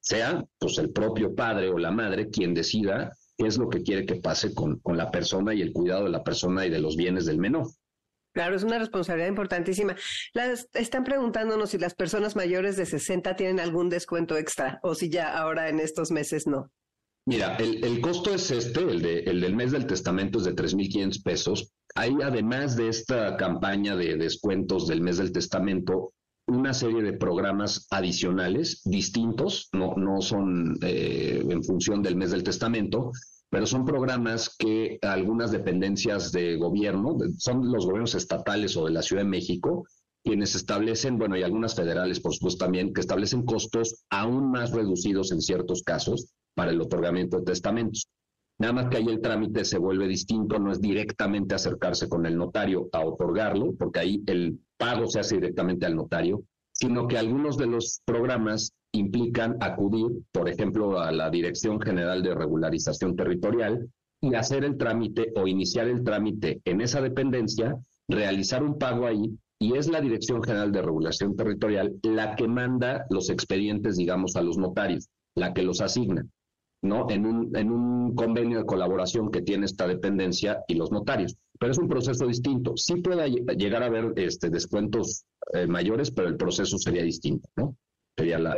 [0.00, 4.06] sea pues el propio padre o la madre quien decida qué es lo que quiere
[4.06, 6.96] que pase con, con la persona y el cuidado de la persona y de los
[6.96, 7.66] bienes del menor.
[8.32, 9.96] Claro, es una responsabilidad importantísima.
[10.34, 15.08] Las, están preguntándonos si las personas mayores de 60 tienen algún descuento extra o si
[15.08, 16.70] ya ahora en estos meses no.
[17.28, 21.22] Mira, el, costo es este, el, de, el del mes del testamento es de 3.500
[21.24, 21.72] pesos.
[21.96, 26.12] Hay, además de esta campaña de descuentos del mes del testamento,
[26.46, 32.44] una serie de programas adicionales distintos, no, no son eh, en función del mes del
[32.44, 33.10] testamento,
[33.50, 39.02] pero son programas que algunas dependencias de gobierno, son los gobiernos estatales o de la
[39.02, 39.84] Ciudad de México,
[40.22, 45.32] quienes establecen, bueno, y algunas federales, por supuesto, también, que establecen costos aún más reducidos
[45.32, 48.08] en ciertos casos para el otorgamiento de testamentos.
[48.58, 52.38] Nada más que ahí el trámite se vuelve distinto, no es directamente acercarse con el
[52.38, 56.42] notario a otorgarlo, porque ahí el pago se hace directamente al notario,
[56.72, 62.34] sino que algunos de los programas implican acudir, por ejemplo, a la Dirección General de
[62.34, 63.90] Regularización Territorial
[64.22, 67.76] y hacer el trámite o iniciar el trámite en esa dependencia,
[68.08, 73.04] realizar un pago ahí y es la Dirección General de Regulación Territorial la que manda
[73.10, 76.26] los expedientes, digamos, a los notarios, la que los asigna.
[76.88, 77.10] ¿No?
[77.10, 81.36] En un, en un convenio de colaboración que tiene esta dependencia y los notarios.
[81.58, 82.76] Pero es un proceso distinto.
[82.76, 87.76] Sí puede llegar a haber este, descuentos eh, mayores, pero el proceso sería distinto, ¿no?
[88.16, 88.56] Sería la,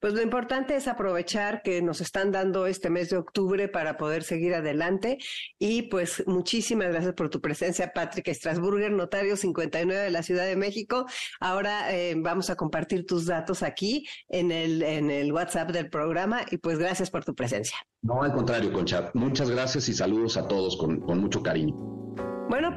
[0.00, 4.24] Pues lo importante es aprovechar que nos están dando este mes de octubre para poder
[4.24, 5.18] seguir adelante.
[5.56, 10.56] Y pues muchísimas gracias por tu presencia, Patrick Strasburger, notario 59 de la Ciudad de
[10.56, 11.06] México.
[11.38, 16.40] Ahora eh, vamos a compartir tus datos aquí en el, en el WhatsApp del programa
[16.50, 17.78] y pues gracias por tu presencia.
[18.02, 19.12] No, al contrario, Concha.
[19.14, 21.74] Muchas gracias y saludos a todos con, con mucho cariño.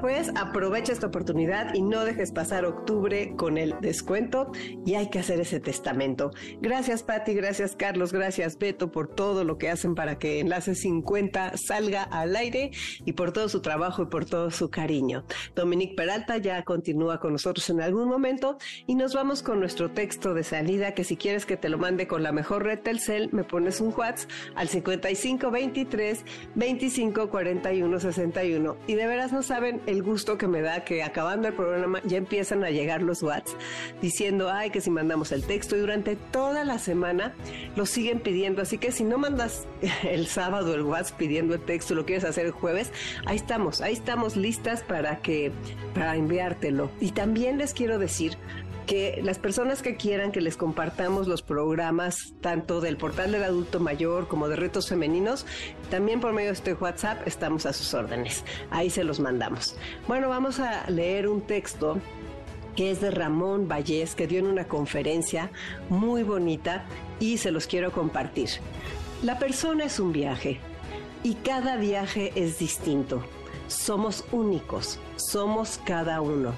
[0.01, 4.51] Pues aprovecha esta oportunidad y no dejes pasar octubre con el descuento
[4.85, 6.31] y hay que hacer ese testamento.
[6.61, 11.57] Gracias Patti, gracias Carlos, gracias Beto por todo lo que hacen para que Enlace 50
[11.57, 12.71] salga al aire
[13.03, 15.25] y por todo su trabajo y por todo su cariño.
[15.53, 20.33] Dominique Peralta ya continúa con nosotros en algún momento y nos vamos con nuestro texto
[20.33, 23.43] de salida que si quieres que te lo mande con la mejor red Telcel, me
[23.43, 26.23] pones un WhatsApp al 5523
[26.55, 31.47] 25 41 61 y de veras no saben el gusto que me da que acabando
[31.47, 33.59] el programa ya empiezan a llegar los WhatsApp
[34.01, 37.33] diciendo, ay, que si mandamos el texto y durante toda la semana
[37.75, 38.61] lo siguen pidiendo.
[38.61, 39.67] Así que si no mandas
[40.03, 42.91] el sábado el WhatsApp pidiendo el texto, lo quieres hacer el jueves,
[43.25, 45.51] ahí estamos, ahí estamos listas para que,
[45.93, 46.91] para enviártelo.
[46.99, 48.37] Y también les quiero decir
[48.89, 53.79] que las personas que quieran que les compartamos los programas tanto del portal del adulto
[53.79, 55.45] mayor como de retos femeninos,
[55.91, 58.43] también por medio de este WhatsApp estamos a sus órdenes.
[58.71, 59.75] Ahí se los mandamos.
[60.07, 61.99] Bueno, vamos a leer un texto
[62.75, 65.51] que es de Ramón Vallés, que dio en una conferencia
[65.89, 66.83] muy bonita
[67.19, 68.49] y se los quiero compartir.
[69.21, 70.59] La persona es un viaje
[71.21, 73.21] y cada viaje es distinto.
[73.67, 76.55] Somos únicos, somos cada uno.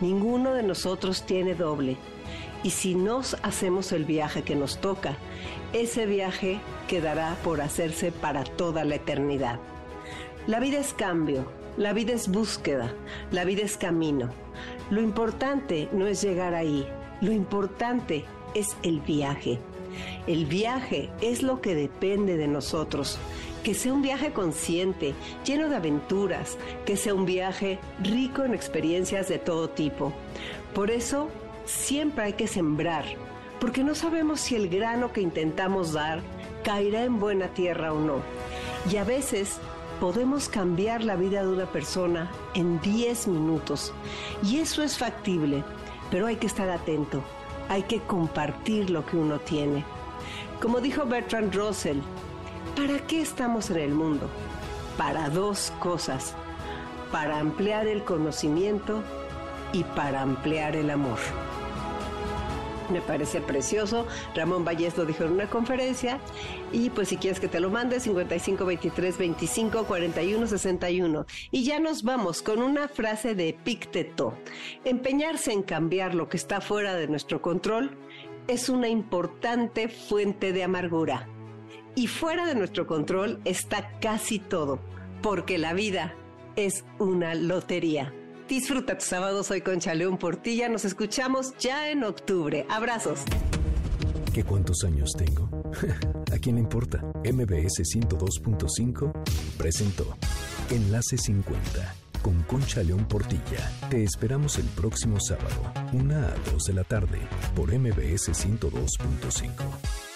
[0.00, 1.96] Ninguno de nosotros tiene doble.
[2.62, 5.16] Y si nos hacemos el viaje que nos toca,
[5.72, 9.58] ese viaje quedará por hacerse para toda la eternidad.
[10.46, 11.44] La vida es cambio,
[11.76, 12.92] la vida es búsqueda,
[13.30, 14.30] la vida es camino.
[14.90, 16.86] Lo importante no es llegar ahí,
[17.20, 18.24] lo importante
[18.54, 19.58] es el viaje.
[20.26, 23.18] El viaje es lo que depende de nosotros
[23.62, 29.28] que sea un viaje consciente, lleno de aventuras, que sea un viaje rico en experiencias
[29.28, 30.12] de todo tipo.
[30.74, 31.28] Por eso,
[31.66, 33.04] siempre hay que sembrar,
[33.60, 36.20] porque no sabemos si el grano que intentamos dar
[36.64, 38.16] caerá en buena tierra o no.
[38.90, 39.58] Y a veces
[40.00, 43.92] podemos cambiar la vida de una persona en 10 minutos.
[44.42, 45.62] Y eso es factible,
[46.10, 47.22] pero hay que estar atento,
[47.68, 49.84] hay que compartir lo que uno tiene.
[50.60, 51.98] Como dijo Bertrand Russell,
[52.76, 54.28] ¿Para qué estamos en el mundo?
[54.96, 56.34] Para dos cosas,
[57.10, 59.02] para ampliar el conocimiento
[59.72, 61.18] y para ampliar el amor.
[62.90, 64.06] Me parece precioso.
[64.34, 66.18] Ramón Valles lo dijo en una conferencia.
[66.72, 71.26] Y pues si quieres que te lo mande, 55 23 25 41 61.
[71.50, 74.34] Y ya nos vamos con una frase de Epicteto.
[74.84, 77.96] Empeñarse en cambiar lo que está fuera de nuestro control
[78.48, 81.28] es una importante fuente de amargura.
[81.94, 84.78] Y fuera de nuestro control está casi todo,
[85.22, 86.14] porque la vida
[86.56, 88.12] es una lotería.
[88.48, 92.66] Disfruta tu sábado, soy Concha León Portilla, nos escuchamos ya en octubre.
[92.68, 93.20] Abrazos.
[94.32, 95.48] ¿Qué cuántos años tengo?
[96.32, 96.98] ¿A quién le importa?
[97.24, 99.12] MBS 102.5
[99.56, 100.16] presentó
[100.70, 103.70] Enlace 50 con Concha León Portilla.
[103.88, 107.18] Te esperamos el próximo sábado, una a 2 de la tarde,
[107.54, 110.09] por MBS 102.5.